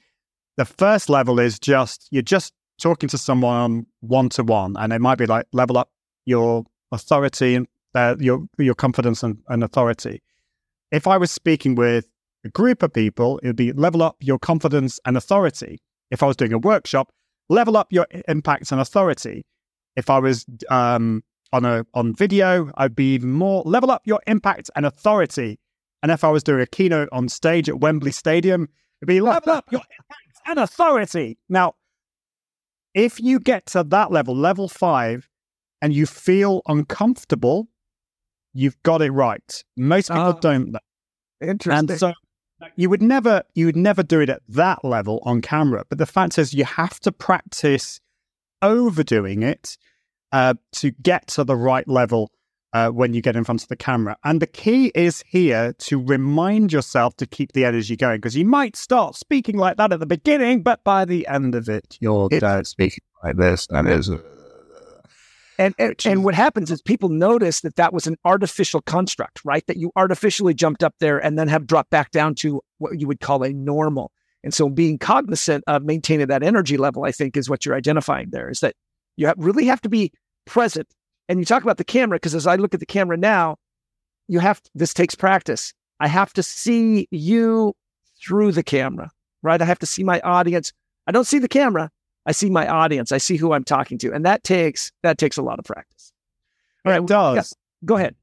the 0.57 0.65
first 0.65 1.09
level 1.09 1.39
is 1.39 1.59
just 1.59 2.07
you're 2.11 2.21
just 2.21 2.53
talking 2.79 3.09
to 3.09 3.17
someone 3.17 3.85
one 4.01 4.29
to 4.29 4.43
one, 4.43 4.75
and 4.77 4.93
it 4.93 4.99
might 4.99 5.17
be 5.17 5.25
like 5.25 5.45
level 5.53 5.77
up 5.77 5.89
your 6.25 6.65
authority 6.91 7.55
and 7.55 7.67
uh, 7.95 8.15
your 8.19 8.45
your 8.57 8.75
confidence 8.75 9.23
and, 9.23 9.37
and 9.47 9.63
authority. 9.63 10.21
If 10.91 11.07
I 11.07 11.17
was 11.17 11.31
speaking 11.31 11.75
with 11.75 12.09
a 12.45 12.49
group 12.49 12.83
of 12.83 12.93
people, 12.93 13.39
it 13.39 13.47
would 13.47 13.55
be 13.55 13.71
level 13.73 14.01
up 14.01 14.17
your 14.19 14.39
confidence 14.39 14.99
and 15.05 15.17
authority. 15.17 15.79
If 16.09 16.23
I 16.23 16.27
was 16.27 16.35
doing 16.35 16.53
a 16.53 16.57
workshop, 16.57 17.11
level 17.49 17.77
up 17.77 17.87
your 17.91 18.07
impact 18.27 18.71
and 18.71 18.81
authority. 18.81 19.45
If 19.95 20.09
I 20.09 20.19
was 20.19 20.45
um, 20.69 21.23
on 21.51 21.65
a 21.65 21.85
on 21.93 22.13
video, 22.13 22.71
I'd 22.75 22.95
be 22.95 23.13
even 23.13 23.31
more 23.31 23.63
level 23.65 23.91
up 23.91 24.03
your 24.05 24.21
impact 24.27 24.69
and 24.75 24.85
authority. 24.85 25.59
And 26.01 26.11
if 26.11 26.23
I 26.23 26.29
was 26.29 26.43
doing 26.43 26.61
a 26.61 26.67
keynote 26.67 27.09
on 27.11 27.27
stage 27.27 27.67
at 27.67 27.79
Wembley 27.79 28.11
Stadium, 28.11 28.69
it'd 29.01 29.07
be 29.07 29.21
level 29.21 29.51
up 29.53 29.71
your 29.71 29.81
impact 29.81 30.41
and 30.45 30.59
authority. 30.59 31.37
Now, 31.49 31.75
if 32.93 33.19
you 33.19 33.39
get 33.39 33.65
to 33.67 33.83
that 33.83 34.11
level, 34.11 34.35
level 34.35 34.67
five, 34.67 35.29
and 35.81 35.93
you 35.93 36.05
feel 36.05 36.61
uncomfortable, 36.67 37.67
you've 38.53 38.81
got 38.83 39.01
it 39.01 39.11
right. 39.11 39.63
Most 39.77 40.09
people 40.09 40.23
oh, 40.23 40.39
don't. 40.39 40.75
Interesting. 41.41 41.89
And 41.89 41.99
so 41.99 42.13
you 42.75 42.89
would 42.89 43.01
never 43.01 43.43
you 43.55 43.65
would 43.65 43.77
never 43.77 44.03
do 44.03 44.19
it 44.19 44.29
at 44.29 44.41
that 44.49 44.83
level 44.83 45.19
on 45.23 45.41
camera. 45.41 45.85
But 45.87 45.97
the 45.97 46.05
fact 46.05 46.37
is, 46.37 46.53
you 46.53 46.65
have 46.65 46.99
to 47.01 47.11
practice 47.11 48.01
overdoing 48.61 49.43
it 49.43 49.77
uh, 50.31 50.53
to 50.73 50.91
get 50.91 51.27
to 51.27 51.43
the 51.43 51.55
right 51.55 51.87
level 51.87 52.31
uh, 52.73 52.89
when 52.89 53.13
you 53.13 53.21
get 53.21 53.35
in 53.35 53.43
front 53.43 53.63
of 53.63 53.69
the 53.69 53.75
camera. 53.75 54.15
And 54.23 54.41
the 54.41 54.47
key 54.47 54.91
is 54.93 55.23
here 55.27 55.73
to 55.79 56.03
remind 56.03 56.71
yourself 56.71 57.15
to 57.17 57.25
keep 57.25 57.53
the 57.53 57.65
energy 57.65 57.95
going 57.95 58.17
because 58.17 58.35
you 58.35 58.45
might 58.45 58.75
start 58.75 59.15
speaking 59.15 59.57
like 59.57 59.77
that 59.77 59.91
at 59.91 59.99
the 59.99 60.05
beginning, 60.05 60.61
but 60.61 60.83
by 60.83 61.05
the 61.05 61.27
end 61.27 61.55
of 61.55 61.67
it, 61.67 61.97
you're 61.99 62.29
it, 62.31 62.67
speaking 62.67 63.03
like 63.23 63.37
this. 63.37 63.67
Uh, 63.71 63.83
and, 65.57 65.75
and, 65.77 65.95
and 66.05 66.23
what 66.23 66.35
happens 66.35 66.71
is 66.71 66.81
people 66.81 67.09
notice 67.09 67.61
that 67.61 67.75
that 67.75 67.91
was 67.91 68.07
an 68.07 68.15
artificial 68.23 68.81
construct, 68.81 69.41
right? 69.43 69.65
That 69.67 69.75
you 69.75 69.91
artificially 69.95 70.53
jumped 70.53 70.83
up 70.83 70.95
there 70.99 71.17
and 71.17 71.37
then 71.37 71.49
have 71.49 71.67
dropped 71.67 71.89
back 71.89 72.11
down 72.11 72.35
to 72.35 72.61
what 72.77 72.99
you 72.99 73.07
would 73.07 73.19
call 73.19 73.43
a 73.43 73.51
normal. 73.51 74.11
And 74.41 74.53
so 74.53 74.69
being 74.69 74.97
cognizant 74.97 75.65
of 75.67 75.83
maintaining 75.83 76.27
that 76.27 76.43
energy 76.43 76.77
level, 76.77 77.03
I 77.03 77.11
think, 77.11 77.35
is 77.35 77.49
what 77.49 77.65
you're 77.65 77.75
identifying 77.75 78.29
there 78.29 78.49
is 78.49 78.61
that 78.61 78.75
you 79.19 79.27
have, 79.27 79.35
really 79.37 79.65
have 79.65 79.81
to 79.81 79.89
be 79.89 80.11
present. 80.45 80.87
And 81.27 81.39
you 81.39 81.45
talk 81.45 81.61
about 81.61 81.77
the 81.77 81.83
camera, 81.83 82.15
because 82.15 82.33
as 82.33 82.47
I 82.47 82.55
look 82.55 82.73
at 82.73 82.79
the 82.79 82.85
camera 82.85 83.17
now, 83.17 83.57
you 84.27 84.39
have, 84.39 84.61
this 84.73 84.93
takes 84.93 85.13
practice. 85.13 85.73
I 85.99 86.07
have 86.07 86.33
to 86.33 86.43
see 86.43 87.07
you 87.11 87.75
through 88.19 88.53
the 88.53 88.63
camera, 88.63 89.11
right? 89.43 89.61
I 89.61 89.65
have 89.65 89.79
to 89.79 89.85
see 89.85 90.03
my 90.03 90.19
audience. 90.21 90.71
I 91.05 91.11
don't 91.11 91.27
see 91.27 91.39
the 91.39 91.47
camera, 91.47 91.91
I 92.25 92.31
see 92.31 92.49
my 92.49 92.67
audience. 92.67 93.11
I 93.11 93.17
see 93.17 93.37
who 93.37 93.53
I'm 93.53 93.63
talking 93.63 93.97
to, 93.99 94.11
and 94.13 94.25
that 94.25 94.43
takes 94.43 94.91
that 95.03 95.17
takes 95.17 95.37
a 95.37 95.41
lot 95.41 95.57
of 95.57 95.65
practice. 95.65 96.11
All 96.85 96.91
right, 96.91 97.01
it 97.01 97.07
does. 97.07 97.35
Yeah, 97.35 97.87
go 97.87 97.97
ahead. 97.97 98.15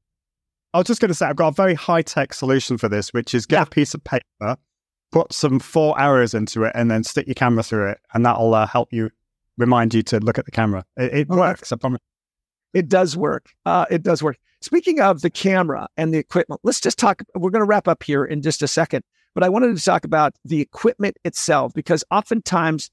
I 0.72 0.78
was 0.78 0.86
just 0.86 1.00
going 1.00 1.08
to 1.08 1.14
say 1.14 1.26
I've 1.26 1.36
got 1.36 1.48
a 1.48 1.52
very 1.52 1.74
high 1.74 2.02
tech 2.02 2.32
solution 2.32 2.78
for 2.78 2.88
this, 2.88 3.12
which 3.12 3.34
is 3.34 3.46
get 3.46 3.56
yeah. 3.56 3.62
a 3.62 3.66
piece 3.66 3.94
of 3.94 4.04
paper, 4.04 4.56
put 5.10 5.32
some 5.32 5.58
four 5.58 5.98
arrows 5.98 6.34
into 6.34 6.64
it, 6.64 6.72
and 6.74 6.90
then 6.90 7.02
stick 7.02 7.26
your 7.26 7.34
camera 7.34 7.62
through 7.62 7.90
it, 7.90 7.98
and 8.14 8.24
that'll 8.24 8.54
uh, 8.54 8.66
help 8.66 8.92
you 8.92 9.10
remind 9.58 9.94
you 9.94 10.02
to 10.04 10.20
look 10.20 10.38
at 10.38 10.44
the 10.44 10.50
camera. 10.50 10.84
It, 10.96 11.14
it 11.14 11.28
works. 11.28 11.72
I 11.72 11.76
promise. 11.76 12.00
It 12.74 12.88
does 12.88 13.16
work. 13.16 13.50
Uh, 13.64 13.86
it 13.90 14.02
does 14.02 14.22
work. 14.22 14.36
Speaking 14.60 15.00
of 15.00 15.20
the 15.20 15.30
camera 15.30 15.88
and 15.96 16.12
the 16.12 16.18
equipment, 16.18 16.60
let's 16.64 16.80
just 16.80 16.98
talk. 16.98 17.22
We're 17.34 17.50
going 17.50 17.62
to 17.62 17.68
wrap 17.68 17.88
up 17.88 18.02
here 18.02 18.24
in 18.24 18.42
just 18.42 18.62
a 18.62 18.68
second, 18.68 19.04
but 19.34 19.44
I 19.44 19.48
wanted 19.48 19.76
to 19.76 19.84
talk 19.84 20.04
about 20.04 20.34
the 20.44 20.60
equipment 20.60 21.16
itself 21.24 21.72
because 21.74 22.04
oftentimes 22.10 22.90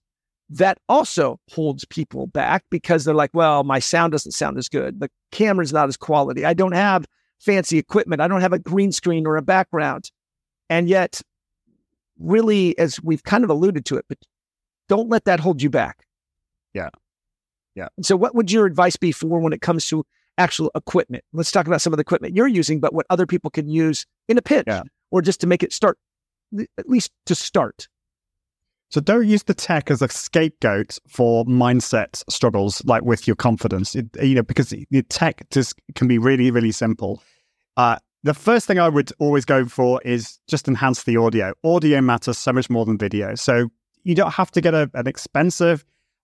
that 0.49 0.77
also 0.87 1.39
holds 1.51 1.85
people 1.85 2.27
back 2.27 2.63
because 2.69 3.05
they're 3.05 3.15
like, 3.15 3.31
well, 3.33 3.63
my 3.63 3.79
sound 3.79 4.11
doesn't 4.11 4.33
sound 4.33 4.57
as 4.57 4.69
good. 4.69 4.99
The 4.99 5.09
camera's 5.31 5.73
not 5.73 5.87
as 5.87 5.97
quality. 5.97 6.45
I 6.45 6.53
don't 6.53 6.73
have 6.73 7.05
fancy 7.39 7.77
equipment. 7.77 8.21
I 8.21 8.27
don't 8.27 8.41
have 8.41 8.53
a 8.53 8.59
green 8.59 8.91
screen 8.91 9.25
or 9.25 9.37
a 9.37 9.41
background. 9.41 10.11
And 10.69 10.87
yet, 10.87 11.21
really, 12.19 12.77
as 12.77 13.01
we've 13.01 13.23
kind 13.23 13.43
of 13.43 13.49
alluded 13.49 13.85
to 13.85 13.97
it, 13.97 14.05
but 14.07 14.17
don't 14.89 15.09
let 15.09 15.25
that 15.25 15.39
hold 15.39 15.61
you 15.61 15.69
back. 15.69 16.05
Yeah. 16.73 16.89
Yeah. 17.75 17.87
So, 18.01 18.15
what 18.15 18.35
would 18.35 18.51
your 18.51 18.65
advice 18.65 18.95
be 18.95 19.11
for 19.11 19.39
when 19.39 19.53
it 19.53 19.61
comes 19.61 19.87
to 19.87 20.05
actual 20.37 20.71
equipment? 20.75 21.23
Let's 21.33 21.51
talk 21.51 21.67
about 21.67 21.81
some 21.81 21.93
of 21.93 21.97
the 21.97 22.01
equipment 22.01 22.35
you're 22.35 22.47
using, 22.47 22.79
but 22.79 22.93
what 22.93 23.05
other 23.09 23.25
people 23.25 23.49
can 23.49 23.67
use 23.67 24.05
in 24.27 24.37
a 24.37 24.41
pitch 24.41 24.65
yeah. 24.67 24.83
or 25.11 25.21
just 25.21 25.41
to 25.41 25.47
make 25.47 25.63
it 25.63 25.73
start, 25.73 25.97
at 26.59 26.89
least 26.89 27.11
to 27.25 27.35
start. 27.35 27.87
So 28.89 29.01
don't 29.01 29.27
use 29.27 29.41
the 29.41 29.55
tech 29.55 29.89
as 29.89 30.03
a 30.03 30.07
scapegoat 30.07 30.99
for 31.07 31.45
mindset 31.45 32.23
struggles, 32.29 32.85
like 32.85 33.01
with 33.01 33.25
your 33.25 33.35
confidence. 33.35 33.95
It, 33.95 34.05
you 34.21 34.35
know, 34.35 34.43
because 34.43 34.69
the 34.69 35.01
tech 35.09 35.49
just 35.49 35.73
can 35.95 36.07
be 36.07 36.19
really, 36.19 36.51
really 36.51 36.71
simple. 36.71 37.23
Uh, 37.75 37.97
the 38.21 38.35
first 38.35 38.67
thing 38.67 38.77
I 38.77 38.89
would 38.89 39.11
always 39.17 39.45
go 39.45 39.65
for 39.65 39.99
is 40.03 40.37
just 40.47 40.67
enhance 40.67 41.05
the 41.05 41.17
audio. 41.17 41.53
Audio 41.63 42.01
matters 42.01 42.37
so 42.37 42.53
much 42.53 42.69
more 42.69 42.85
than 42.85 42.99
video. 42.99 43.33
So 43.33 43.69
you 44.03 44.13
don't 44.13 44.31
have 44.31 44.51
to 44.51 44.61
get 44.61 44.75
a, 44.75 44.91
an 44.93 45.07
expensive 45.07 45.83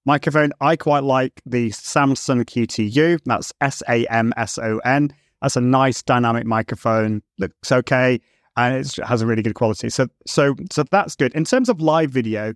microphone. 0.10 0.52
I 0.60 0.76
quite 0.76 1.04
like 1.04 1.42
the 1.46 1.70
Samson 1.70 2.44
Q2U. 2.44 3.20
That's 3.26 3.54
S 3.62 3.84
A 3.88 4.06
M 4.08 4.34
S 4.38 4.58
O 4.58 4.80
N. 4.80 5.14
That's 5.42 5.56
a 5.56 5.62
nice 5.62 6.02
dynamic 6.02 6.46
microphone. 6.46 7.22
Looks 7.38 7.72
okay 7.72 8.20
and 8.58 8.76
it 8.76 8.96
has 9.06 9.22
a 9.22 9.28
really 9.28 9.42
good 9.42 9.56
quality. 9.56 9.90
So 9.90 10.08
so 10.26 10.56
so 10.72 10.84
that's 10.92 11.16
good. 11.16 11.34
In 11.34 11.46
terms 11.46 11.70
of 11.70 11.80
live 11.80 12.12
video, 12.12 12.54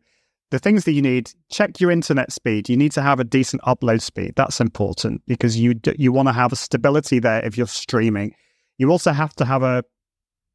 the 0.52 0.60
things 0.60 0.86
that 0.86 0.92
you 0.94 1.02
need, 1.02 1.32
check 1.52 1.80
your 1.80 1.92
internet 1.92 2.32
speed. 2.32 2.70
You 2.70 2.78
need 2.78 2.92
to 2.94 3.02
have 3.02 3.20
a 3.20 3.24
decent 3.24 3.62
upload 3.64 4.02
speed. 4.02 4.34
That's 4.36 4.60
important 4.60 5.22
because 5.28 5.58
you 5.58 5.80
you 5.96 6.12
want 6.12 6.28
to 6.28 6.34
have 6.34 6.52
a 6.52 6.58
stability 6.58 7.20
there 7.20 7.46
if 7.46 7.58
you're 7.58 7.68
streaming. 7.68 8.36
You 8.78 8.92
also 8.92 9.12
have 9.12 9.34
to 9.36 9.46
have 9.46 9.64
a 9.64 9.84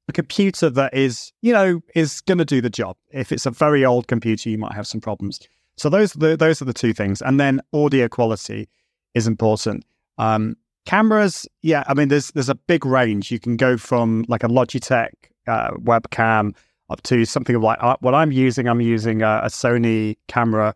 a 0.08 0.12
computer 0.12 0.70
that 0.70 0.94
is, 0.94 1.32
you 1.42 1.52
know, 1.52 1.80
is 1.94 2.22
going 2.22 2.38
to 2.38 2.44
do 2.44 2.60
the 2.60 2.70
job. 2.70 2.96
If 3.10 3.30
it's 3.30 3.46
a 3.46 3.50
very 3.50 3.84
old 3.84 4.08
computer, 4.08 4.48
you 4.48 4.58
might 4.58 4.72
have 4.72 4.86
some 4.86 5.02
problems. 5.02 5.38
So 5.78 5.88
those 5.88 6.12
the, 6.14 6.36
those 6.36 6.60
are 6.60 6.64
the 6.64 6.72
two 6.72 6.92
things, 6.92 7.22
and 7.22 7.38
then 7.38 7.60
audio 7.72 8.08
quality 8.08 8.68
is 9.14 9.26
important. 9.26 9.84
Um, 10.18 10.56
cameras, 10.86 11.46
yeah, 11.62 11.84
I 11.86 11.94
mean, 11.94 12.08
there's 12.08 12.30
there's 12.32 12.48
a 12.48 12.54
big 12.54 12.84
range. 12.84 13.30
You 13.30 13.38
can 13.38 13.56
go 13.56 13.76
from 13.76 14.24
like 14.28 14.42
a 14.42 14.48
Logitech 14.48 15.10
uh, 15.46 15.70
webcam 15.72 16.54
up 16.90 17.02
to 17.02 17.24
something 17.24 17.60
like 17.60 17.78
uh, 17.82 17.96
what 18.00 18.14
I'm 18.14 18.32
using. 18.32 18.68
I'm 18.68 18.80
using 18.80 19.22
a, 19.22 19.42
a 19.44 19.48
Sony 19.48 20.16
camera, 20.26 20.74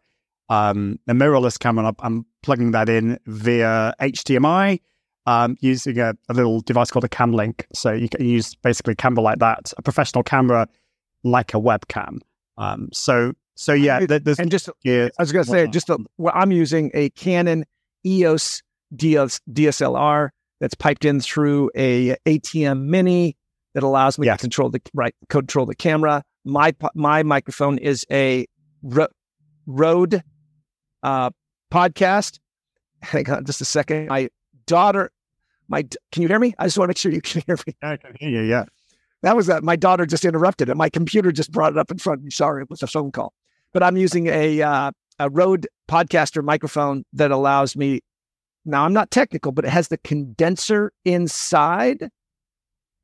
um, 0.48 0.98
a 1.08 1.12
mirrorless 1.12 1.58
camera. 1.58 1.86
I'm, 1.86 1.96
I'm 2.00 2.26
plugging 2.42 2.72
that 2.72 2.88
in 2.88 3.18
via 3.26 3.94
HDMI 4.00 4.80
um, 5.26 5.56
using 5.60 5.98
a, 5.98 6.14
a, 6.28 6.34
little 6.34 6.60
device 6.60 6.90
called 6.90 7.04
a 7.04 7.08
cam 7.08 7.32
link. 7.32 7.66
So 7.72 7.92
you 7.92 8.08
can 8.08 8.24
use 8.26 8.54
basically 8.56 8.92
a 8.92 8.96
camera 8.96 9.22
like 9.22 9.38
that, 9.38 9.72
a 9.76 9.82
professional 9.82 10.22
camera 10.22 10.68
like 11.22 11.54
a 11.54 11.58
webcam. 11.58 12.18
Um, 12.58 12.88
so 12.92 13.32
so 13.54 13.72
yeah, 13.72 14.06
there's 14.06 14.38
and 14.38 14.50
just 14.50 14.68
yeah, 14.82 15.08
I 15.18 15.22
was 15.22 15.32
gonna 15.32 15.44
say 15.44 15.66
just 15.66 15.90
a, 15.90 15.98
well, 16.18 16.32
I'm 16.34 16.52
using 16.52 16.90
a 16.94 17.10
Canon 17.10 17.64
EOS 18.04 18.62
DS, 18.94 19.40
DSLR 19.50 20.30
that's 20.60 20.74
piped 20.74 21.04
in 21.04 21.20
through 21.20 21.70
a 21.74 22.16
ATEM 22.26 22.84
Mini 22.84 23.36
that 23.74 23.82
allows 23.82 24.18
me 24.18 24.26
yes. 24.26 24.38
to 24.38 24.42
control 24.42 24.70
the 24.70 24.80
right 24.94 25.14
control 25.28 25.66
the 25.66 25.74
camera. 25.74 26.22
My 26.44 26.74
my 26.94 27.22
microphone 27.22 27.78
is 27.78 28.06
a 28.10 28.46
Ro- 28.82 29.08
Rode 29.66 30.22
uh, 31.02 31.30
podcast. 31.72 32.38
Hang 33.02 33.28
on 33.30 33.44
just 33.44 33.60
a 33.60 33.64
second. 33.64 34.08
My 34.08 34.28
daughter, 34.66 35.10
my 35.68 35.82
can 36.10 36.22
you 36.22 36.28
hear 36.28 36.38
me? 36.38 36.54
I 36.58 36.66
just 36.66 36.78
want 36.78 36.88
to 36.88 36.90
make 36.90 36.98
sure 36.98 37.12
you 37.12 37.20
can 37.20 37.42
hear 37.46 37.56
me. 37.66 37.74
I 37.82 37.96
can 37.96 38.14
hear 38.18 38.30
you. 38.30 38.42
Yeah, 38.42 38.64
that 39.22 39.36
was 39.36 39.46
that. 39.46 39.62
My 39.62 39.76
daughter 39.76 40.06
just 40.06 40.24
interrupted 40.24 40.68
it. 40.68 40.76
My 40.76 40.88
computer 40.88 41.32
just 41.32 41.52
brought 41.52 41.72
it 41.72 41.78
up 41.78 41.90
in 41.90 41.98
front 41.98 42.20
of 42.20 42.24
me. 42.24 42.30
Sorry, 42.30 42.62
it 42.62 42.70
was 42.70 42.82
a 42.82 42.86
phone 42.86 43.12
call. 43.12 43.32
But 43.72 43.82
I'm 43.82 43.96
using 43.96 44.26
a 44.26 44.62
uh, 44.62 44.92
a 45.18 45.30
Rode 45.30 45.66
podcaster 45.88 46.42
microphone 46.42 47.04
that 47.12 47.30
allows 47.30 47.76
me. 47.76 48.00
Now 48.64 48.84
I'm 48.84 48.92
not 48.92 49.10
technical, 49.10 49.52
but 49.52 49.64
it 49.64 49.70
has 49.70 49.88
the 49.88 49.98
condenser 49.98 50.92
inside. 51.04 52.10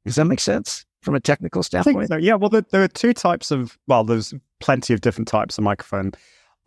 Does 0.05 0.17
that 0.17 0.25
make 0.25 0.41
sense 0.41 0.85
from 1.03 1.15
a 1.15 1.21
technical 1.21 1.63
standpoint? 1.63 2.09
So. 2.09 2.17
Yeah. 2.17 2.35
Well, 2.35 2.51
there, 2.51 2.65
there 2.71 2.83
are 2.83 2.89
two 2.89 3.13
types 3.13 3.51
of. 3.51 3.77
Well, 3.87 4.05
there's 4.05 4.33
plenty 4.61 4.95
of 4.95 5.01
different 5.01 5.29
types 5.29 5.59
of 5.59 5.65
microphone. 5.65 6.13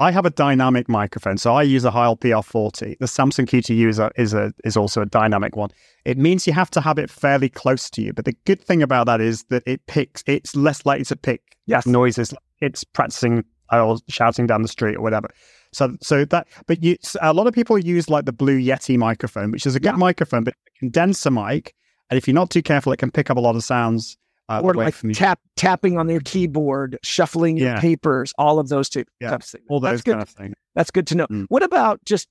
I 0.02 0.10
have 0.10 0.26
a 0.26 0.32
dynamic 0.32 0.90
microphone, 0.90 1.38
so 1.38 1.54
I 1.54 1.62
use 1.62 1.86
a 1.86 1.92
Heil 1.92 2.18
PR40. 2.18 2.98
The 2.98 3.08
Samson 3.08 3.46
Q2U 3.46 3.88
is, 3.88 4.00
a, 4.00 4.10
is, 4.16 4.34
a, 4.34 4.52
is 4.64 4.76
also 4.76 5.04
a 5.04 5.06
dynamic 5.06 5.56
one. 5.56 5.70
It 6.06 6.18
means 6.18 6.48
you 6.48 6.54
have 6.54 6.72
to 6.72 6.82
have 6.82 6.98
it 6.98 7.08
fairly 7.08 7.50
close 7.50 7.88
to 7.92 8.02
you, 8.02 8.12
but 8.12 8.26
the 8.26 8.36
good 8.46 8.60
thing 8.60 8.82
about 8.82 9.06
that 9.06 9.22
is 9.22 9.44
that 9.50 9.62
it 9.68 9.86
picks. 9.86 10.24
It's 10.26 10.56
less 10.56 10.88
likely 10.88 11.06
to 11.06 11.16
pick 11.16 11.56
yes. 11.68 11.86
noises. 11.86 12.34
It's 12.62 12.84
practicing 12.84 13.44
or 13.72 13.98
shouting 14.10 14.48
down 14.48 14.62
the 14.62 14.68
street 14.68 14.96
or 14.96 15.02
whatever. 15.02 15.30
So, 15.74 15.96
so 16.02 16.26
that. 16.26 16.48
But 16.68 16.84
you, 16.84 16.98
a 17.22 17.34
lot 17.34 17.48
of 17.48 17.54
people 17.54 17.78
use 17.78 18.10
like 18.10 18.26
the 18.26 18.34
Blue 18.34 18.60
Yeti 18.60 18.98
microphone, 18.98 19.52
which 19.52 19.66
is 19.66 19.76
a 19.76 19.80
good 19.80 19.94
yeah. 19.94 19.98
microphone, 19.98 20.44
but 20.44 20.54
a 20.54 20.80
condenser 20.80 21.32
mic, 21.32 21.74
and 22.10 22.18
if 22.18 22.28
you're 22.28 22.36
not 22.36 22.50
too 22.50 22.62
careful, 22.62 22.92
it 22.92 22.98
can 22.98 23.12
pick 23.12 23.30
up 23.30 23.38
a 23.38 23.40
lot 23.40 23.56
of 23.56 23.64
sounds 23.64 24.18
uh, 24.50 24.62
or 24.62 24.74
like 24.74 24.96
tap 25.14 25.40
tapping 25.56 25.98
on 25.98 26.10
your 26.10 26.20
keyboard, 26.20 26.98
shuffling 27.04 27.58
yeah. 27.58 27.74
your 27.74 27.82
papers, 27.82 28.34
all 28.38 28.60
of 28.60 28.68
those 28.68 28.90
two 28.90 29.06
yeah. 29.22 29.30
types 29.30 29.54
of 29.54 29.60
things. 29.60 29.68
All 29.70 29.80
those 29.80 29.92
That's 29.92 30.02
good. 30.04 30.12
kind 30.12 30.22
of 30.22 30.30
things. 30.30 30.56
That's 30.76 30.92
good 30.92 31.08
to 31.08 31.16
know. 31.16 31.28
Mm. 31.28 31.46
What 31.48 31.64
about 31.64 32.04
just 32.04 32.28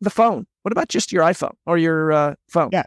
the 0.00 0.10
phone? 0.10 0.46
What 0.62 0.72
about 0.72 0.88
just 0.88 1.10
your 1.10 1.24
iPhone 1.24 1.54
or 1.64 1.78
your 1.78 2.12
uh, 2.12 2.34
phone? 2.48 2.68
Yeah. 2.72 2.84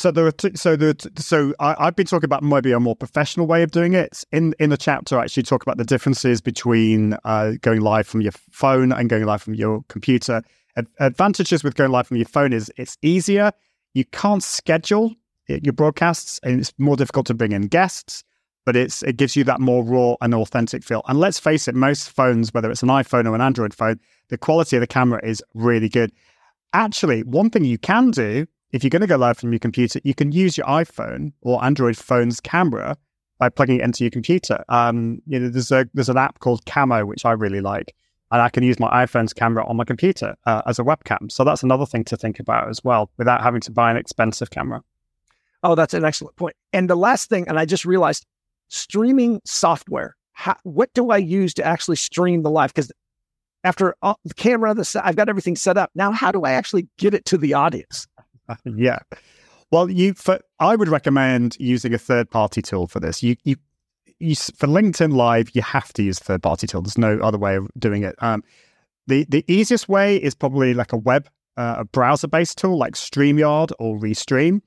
So 0.00 0.10
there 0.10 0.26
are 0.26 0.32
t- 0.32 0.52
so 0.54 0.76
there 0.76 0.94
so 1.18 1.52
I, 1.60 1.84
have 1.84 1.94
been 1.94 2.06
talking 2.06 2.24
about 2.24 2.42
maybe 2.42 2.72
a 2.72 2.80
more 2.80 2.96
professional 2.96 3.46
way 3.46 3.62
of 3.62 3.70
doing 3.70 3.92
it. 3.92 4.24
In 4.32 4.54
in 4.58 4.70
the 4.70 4.78
chapter, 4.78 5.18
I 5.18 5.24
actually 5.24 5.42
talk 5.42 5.62
about 5.62 5.76
the 5.76 5.84
differences 5.84 6.40
between 6.40 7.18
uh, 7.26 7.52
going 7.60 7.82
live 7.82 8.06
from 8.06 8.22
your 8.22 8.32
phone 8.50 8.92
and 8.92 9.10
going 9.10 9.26
live 9.26 9.42
from 9.42 9.52
your 9.52 9.82
computer. 9.88 10.40
Ad- 10.78 10.86
advantages 11.00 11.62
with 11.62 11.74
going 11.74 11.90
live 11.90 12.06
from 12.06 12.16
your 12.16 12.24
phone 12.24 12.54
is 12.54 12.72
it's 12.78 12.96
easier. 13.02 13.52
You 13.92 14.06
can't 14.06 14.42
schedule 14.42 15.14
your 15.48 15.74
broadcasts, 15.74 16.40
and 16.42 16.60
it's 16.60 16.72
more 16.78 16.96
difficult 16.96 17.26
to 17.26 17.34
bring 17.34 17.52
in 17.52 17.66
guests, 17.66 18.24
but 18.64 18.76
it's 18.76 19.02
it 19.02 19.18
gives 19.18 19.36
you 19.36 19.44
that 19.44 19.60
more 19.60 19.84
raw 19.84 20.14
and 20.22 20.32
authentic 20.32 20.82
feel. 20.82 21.02
And 21.08 21.20
let's 21.20 21.38
face 21.38 21.68
it, 21.68 21.74
most 21.74 22.08
phones, 22.08 22.54
whether 22.54 22.70
it's 22.70 22.82
an 22.82 22.88
iPhone 22.88 23.26
or 23.28 23.34
an 23.34 23.42
Android 23.42 23.74
phone, 23.74 24.00
the 24.30 24.38
quality 24.38 24.76
of 24.76 24.80
the 24.80 24.86
camera 24.86 25.20
is 25.22 25.42
really 25.52 25.90
good. 25.90 26.10
Actually, 26.72 27.22
one 27.22 27.50
thing 27.50 27.66
you 27.66 27.76
can 27.76 28.10
do 28.12 28.46
if 28.72 28.82
you're 28.82 28.90
going 28.90 29.00
to 29.00 29.06
go 29.06 29.16
live 29.16 29.38
from 29.38 29.52
your 29.52 29.58
computer, 29.58 30.00
you 30.04 30.14
can 30.14 30.32
use 30.32 30.56
your 30.56 30.66
iPhone 30.66 31.32
or 31.42 31.62
Android 31.64 31.96
phone's 31.96 32.40
camera 32.40 32.96
by 33.38 33.48
plugging 33.48 33.80
it 33.80 33.82
into 33.82 34.04
your 34.04 34.10
computer. 34.10 34.64
Um, 34.68 35.20
you 35.26 35.38
know, 35.40 35.48
there's 35.48 35.72
a 35.72 35.88
there's 35.94 36.08
an 36.08 36.16
app 36.16 36.38
called 36.40 36.64
Camo 36.66 37.06
which 37.06 37.24
I 37.24 37.32
really 37.32 37.60
like, 37.60 37.94
and 38.30 38.40
I 38.40 38.48
can 38.48 38.62
use 38.62 38.78
my 38.78 39.04
iPhone's 39.04 39.32
camera 39.32 39.66
on 39.66 39.76
my 39.76 39.84
computer 39.84 40.36
uh, 40.46 40.62
as 40.66 40.78
a 40.78 40.84
webcam. 40.84 41.32
So 41.32 41.42
that's 41.42 41.62
another 41.62 41.86
thing 41.86 42.04
to 42.04 42.16
think 42.16 42.38
about 42.38 42.68
as 42.68 42.84
well, 42.84 43.10
without 43.16 43.42
having 43.42 43.60
to 43.62 43.72
buy 43.72 43.90
an 43.90 43.96
expensive 43.96 44.50
camera. 44.50 44.82
Oh, 45.62 45.74
that's 45.74 45.94
an 45.94 46.04
excellent 46.04 46.36
point. 46.36 46.56
And 46.72 46.88
the 46.88 46.96
last 46.96 47.28
thing, 47.28 47.48
and 47.48 47.58
I 47.58 47.64
just 47.64 47.84
realized 47.84 48.26
streaming 48.68 49.40
software. 49.44 50.16
How, 50.32 50.56
what 50.62 50.90
do 50.94 51.10
I 51.10 51.18
use 51.18 51.52
to 51.54 51.66
actually 51.66 51.96
stream 51.96 52.42
the 52.42 52.50
live? 52.50 52.72
Because 52.72 52.90
after 53.62 53.94
all, 54.00 54.18
the 54.24 54.32
camera, 54.32 54.72
the 54.74 55.02
I've 55.04 55.16
got 55.16 55.28
everything 55.28 55.56
set 55.56 55.76
up. 55.76 55.90
Now, 55.94 56.12
how 56.12 56.32
do 56.32 56.44
I 56.44 56.52
actually 56.52 56.88
get 56.96 57.12
it 57.12 57.26
to 57.26 57.36
the 57.36 57.52
audience? 57.52 58.06
yeah. 58.64 58.98
Well, 59.70 59.88
you 59.88 60.14
for, 60.14 60.40
I 60.58 60.76
would 60.76 60.88
recommend 60.88 61.56
using 61.60 61.94
a 61.94 61.98
third 61.98 62.30
party 62.30 62.60
tool 62.60 62.86
for 62.86 63.00
this. 63.00 63.22
You, 63.22 63.36
you, 63.44 63.56
you 64.18 64.34
for 64.34 64.66
LinkedIn 64.66 65.14
Live, 65.14 65.50
you 65.54 65.62
have 65.62 65.92
to 65.94 66.02
use 66.02 66.20
a 66.20 66.24
third 66.24 66.42
party 66.42 66.66
tool. 66.66 66.82
There's 66.82 66.98
no 66.98 67.18
other 67.18 67.38
way 67.38 67.56
of 67.56 67.68
doing 67.78 68.02
it. 68.02 68.16
Um, 68.18 68.42
the 69.06 69.24
the 69.28 69.44
easiest 69.48 69.88
way 69.88 70.16
is 70.16 70.34
probably 70.34 70.74
like 70.74 70.92
a 70.92 70.96
web, 70.96 71.28
uh, 71.56 71.76
a 71.78 71.84
browser 71.84 72.28
based 72.28 72.58
tool 72.58 72.76
like 72.76 72.94
StreamYard 72.94 73.72
or 73.78 73.98
Restream. 73.98 74.60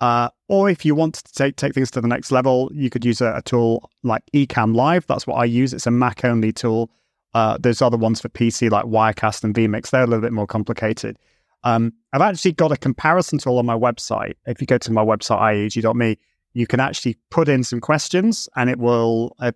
Uh, 0.00 0.28
or 0.48 0.68
if 0.68 0.84
you 0.84 0.96
want 0.96 1.14
to 1.14 1.32
take, 1.32 1.54
take 1.54 1.74
things 1.74 1.88
to 1.92 2.00
the 2.00 2.08
next 2.08 2.32
level, 2.32 2.68
you 2.74 2.90
could 2.90 3.04
use 3.04 3.20
a, 3.20 3.36
a 3.36 3.42
tool 3.42 3.88
like 4.02 4.22
Ecamm 4.34 4.74
Live. 4.74 5.06
That's 5.06 5.28
what 5.28 5.36
I 5.36 5.44
use. 5.44 5.72
It's 5.72 5.86
a 5.86 5.92
Mac 5.92 6.24
only 6.24 6.52
tool. 6.52 6.90
Uh, 7.34 7.56
there's 7.60 7.80
other 7.80 7.96
ones 7.96 8.20
for 8.20 8.28
PC 8.28 8.68
like 8.68 8.84
Wirecast 8.84 9.44
and 9.44 9.54
vMix. 9.54 9.90
They're 9.90 10.02
a 10.02 10.06
little 10.06 10.20
bit 10.20 10.32
more 10.32 10.46
complicated. 10.46 11.18
Um, 11.64 11.92
I've 12.12 12.22
actually 12.22 12.52
got 12.52 12.72
a 12.72 12.76
comparison 12.76 13.38
tool 13.38 13.58
on 13.58 13.66
my 13.66 13.76
website. 13.76 14.34
If 14.46 14.60
you 14.60 14.66
go 14.66 14.78
to 14.78 14.92
my 14.92 15.04
website, 15.04 15.38
iag.me, 15.40 16.18
you 16.54 16.66
can 16.66 16.80
actually 16.80 17.16
put 17.30 17.48
in 17.48 17.64
some 17.64 17.80
questions 17.80 18.48
and 18.56 18.68
it 18.68 18.78
will 18.78 19.34
uh, 19.38 19.52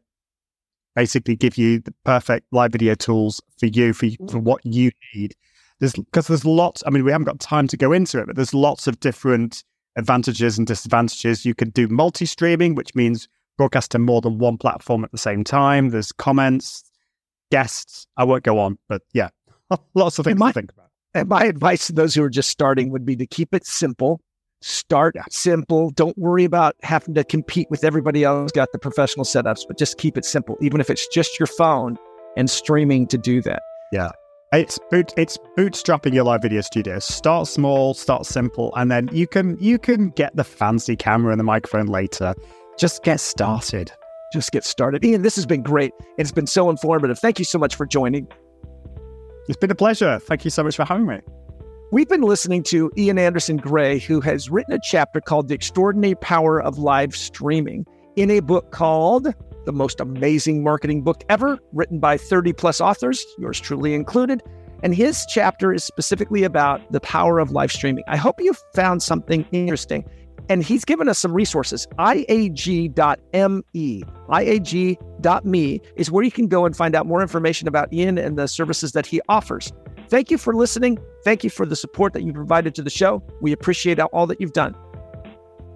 basically 0.94 1.36
give 1.36 1.58
you 1.58 1.80
the 1.80 1.92
perfect 2.04 2.46
live 2.52 2.72
video 2.72 2.94
tools 2.94 3.40
for 3.58 3.66
you, 3.66 3.92
for, 3.92 4.06
for 4.30 4.38
what 4.38 4.64
you 4.64 4.90
need. 5.14 5.34
There's 5.78 5.92
because 5.92 6.26
there's 6.28 6.44
lots, 6.44 6.82
I 6.86 6.90
mean, 6.90 7.04
we 7.04 7.12
haven't 7.12 7.26
got 7.26 7.38
time 7.38 7.68
to 7.68 7.76
go 7.76 7.92
into 7.92 8.18
it, 8.18 8.26
but 8.26 8.36
there's 8.36 8.54
lots 8.54 8.86
of 8.86 8.98
different 9.00 9.62
advantages 9.96 10.56
and 10.56 10.66
disadvantages. 10.66 11.44
You 11.44 11.54
can 11.54 11.70
do 11.70 11.86
multi 11.88 12.24
streaming, 12.24 12.74
which 12.74 12.94
means 12.94 13.28
broadcast 13.58 13.90
to 13.90 13.98
more 13.98 14.22
than 14.22 14.38
one 14.38 14.56
platform 14.56 15.04
at 15.04 15.12
the 15.12 15.18
same 15.18 15.44
time. 15.44 15.90
There's 15.90 16.12
comments, 16.12 16.84
guests. 17.50 18.06
I 18.16 18.24
won't 18.24 18.42
go 18.42 18.58
on, 18.58 18.78
but 18.88 19.02
yeah, 19.12 19.28
lots 19.94 20.18
of 20.18 20.24
things 20.24 20.38
my, 20.38 20.48
to 20.48 20.54
think 20.54 20.72
about. 20.72 20.90
And 21.16 21.30
my 21.30 21.44
advice 21.44 21.86
to 21.86 21.94
those 21.94 22.14
who 22.14 22.22
are 22.22 22.28
just 22.28 22.50
starting 22.50 22.90
would 22.90 23.06
be 23.06 23.16
to 23.16 23.26
keep 23.26 23.54
it 23.54 23.66
simple. 23.66 24.20
Start 24.60 25.16
simple. 25.30 25.90
Don't 25.90 26.16
worry 26.18 26.44
about 26.44 26.76
having 26.82 27.14
to 27.14 27.24
compete 27.24 27.68
with 27.70 27.84
everybody 27.84 28.22
else 28.22 28.44
who's 28.44 28.52
got 28.52 28.72
the 28.72 28.78
professional 28.78 29.24
setups, 29.24 29.62
but 29.66 29.78
just 29.78 29.96
keep 29.96 30.18
it 30.18 30.26
simple, 30.26 30.58
even 30.60 30.78
if 30.78 30.90
it's 30.90 31.08
just 31.08 31.38
your 31.38 31.46
phone 31.46 31.96
and 32.36 32.50
streaming 32.50 33.06
to 33.06 33.16
do 33.16 33.40
that. 33.42 33.62
Yeah. 33.92 34.10
It's 34.52 34.78
boot 34.90 35.12
it's 35.16 35.38
bootstrapping 35.56 36.12
your 36.12 36.24
live 36.24 36.42
video 36.42 36.60
studio. 36.60 36.98
Start 36.98 37.48
small, 37.48 37.94
start 37.94 38.26
simple, 38.26 38.72
and 38.76 38.90
then 38.90 39.08
you 39.10 39.26
can 39.26 39.56
you 39.58 39.78
can 39.78 40.10
get 40.10 40.36
the 40.36 40.44
fancy 40.44 40.96
camera 40.96 41.32
and 41.32 41.40
the 41.40 41.44
microphone 41.44 41.86
later. 41.86 42.34
Just 42.78 43.02
get 43.02 43.20
started. 43.20 43.90
Just 44.32 44.52
get 44.52 44.64
started. 44.64 45.04
Ian, 45.04 45.22
this 45.22 45.34
has 45.36 45.46
been 45.46 45.62
great. 45.62 45.92
It's 46.18 46.32
been 46.32 46.46
so 46.46 46.68
informative. 46.68 47.18
Thank 47.18 47.38
you 47.38 47.44
so 47.44 47.58
much 47.58 47.74
for 47.74 47.86
joining. 47.86 48.28
It's 49.48 49.56
been 49.56 49.70
a 49.70 49.76
pleasure. 49.76 50.18
Thank 50.18 50.44
you 50.44 50.50
so 50.50 50.64
much 50.64 50.74
for 50.74 50.84
having 50.84 51.06
me. 51.06 51.20
We've 51.92 52.08
been 52.08 52.22
listening 52.22 52.64
to 52.64 52.90
Ian 52.98 53.16
Anderson 53.16 53.58
Gray, 53.58 54.00
who 54.00 54.20
has 54.20 54.50
written 54.50 54.72
a 54.72 54.80
chapter 54.82 55.20
called 55.20 55.46
The 55.46 55.54
Extraordinary 55.54 56.16
Power 56.16 56.60
of 56.60 56.78
Live 56.78 57.14
Streaming 57.14 57.86
in 58.16 58.28
a 58.28 58.40
book 58.40 58.72
called 58.72 59.32
the 59.64 59.72
most 59.72 60.00
amazing 60.00 60.64
marketing 60.64 61.02
book 61.02 61.22
ever, 61.28 61.60
written 61.72 62.00
by 62.00 62.16
30 62.16 62.54
plus 62.54 62.80
authors, 62.80 63.24
yours 63.38 63.60
truly 63.60 63.94
included. 63.94 64.42
And 64.82 64.94
his 64.94 65.24
chapter 65.28 65.72
is 65.72 65.84
specifically 65.84 66.42
about 66.42 66.80
the 66.90 67.00
power 67.00 67.38
of 67.38 67.52
live 67.52 67.70
streaming. 67.70 68.02
I 68.08 68.16
hope 68.16 68.40
you 68.40 68.52
found 68.74 69.00
something 69.00 69.46
interesting. 69.52 70.04
And 70.48 70.62
he's 70.62 70.84
given 70.84 71.08
us 71.08 71.18
some 71.18 71.32
resources. 71.32 71.86
IAG.me, 71.98 72.94
IAG.me 74.28 75.80
is 75.96 76.10
where 76.10 76.24
you 76.24 76.30
can 76.30 76.46
go 76.46 76.66
and 76.66 76.76
find 76.76 76.94
out 76.94 77.06
more 77.06 77.20
information 77.20 77.66
about 77.66 77.92
Ian 77.92 78.18
and 78.18 78.38
the 78.38 78.46
services 78.46 78.92
that 78.92 79.06
he 79.06 79.20
offers. 79.28 79.72
Thank 80.08 80.30
you 80.30 80.38
for 80.38 80.54
listening. 80.54 80.98
Thank 81.24 81.42
you 81.42 81.50
for 81.50 81.66
the 81.66 81.74
support 81.74 82.12
that 82.12 82.22
you 82.22 82.32
provided 82.32 82.74
to 82.76 82.82
the 82.82 82.90
show. 82.90 83.22
We 83.40 83.50
appreciate 83.52 83.98
all 83.98 84.26
that 84.28 84.40
you've 84.40 84.52
done. 84.52 84.76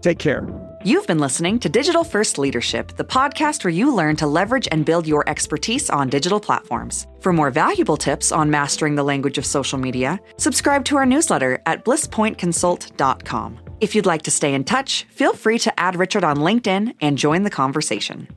Take 0.02 0.18
care. 0.18 0.46
You've 0.82 1.06
been 1.06 1.18
listening 1.18 1.58
to 1.58 1.68
Digital 1.68 2.04
First 2.04 2.38
Leadership, 2.38 2.96
the 2.96 3.04
podcast 3.04 3.64
where 3.64 3.70
you 3.70 3.94
learn 3.94 4.16
to 4.16 4.26
leverage 4.26 4.66
and 4.72 4.82
build 4.82 5.06
your 5.06 5.28
expertise 5.28 5.90
on 5.90 6.08
digital 6.08 6.40
platforms. 6.40 7.06
For 7.20 7.34
more 7.34 7.50
valuable 7.50 7.98
tips 7.98 8.32
on 8.32 8.50
mastering 8.50 8.94
the 8.94 9.02
language 9.02 9.36
of 9.36 9.44
social 9.44 9.76
media, 9.76 10.18
subscribe 10.38 10.86
to 10.86 10.96
our 10.96 11.04
newsletter 11.04 11.58
at 11.66 11.84
blisspointconsult.com. 11.84 13.60
If 13.82 13.94
you'd 13.94 14.06
like 14.06 14.22
to 14.22 14.30
stay 14.30 14.54
in 14.54 14.64
touch, 14.64 15.06
feel 15.10 15.34
free 15.34 15.58
to 15.58 15.80
add 15.80 15.96
Richard 15.96 16.24
on 16.24 16.38
LinkedIn 16.38 16.94
and 17.02 17.18
join 17.18 17.42
the 17.42 17.50
conversation. 17.50 18.28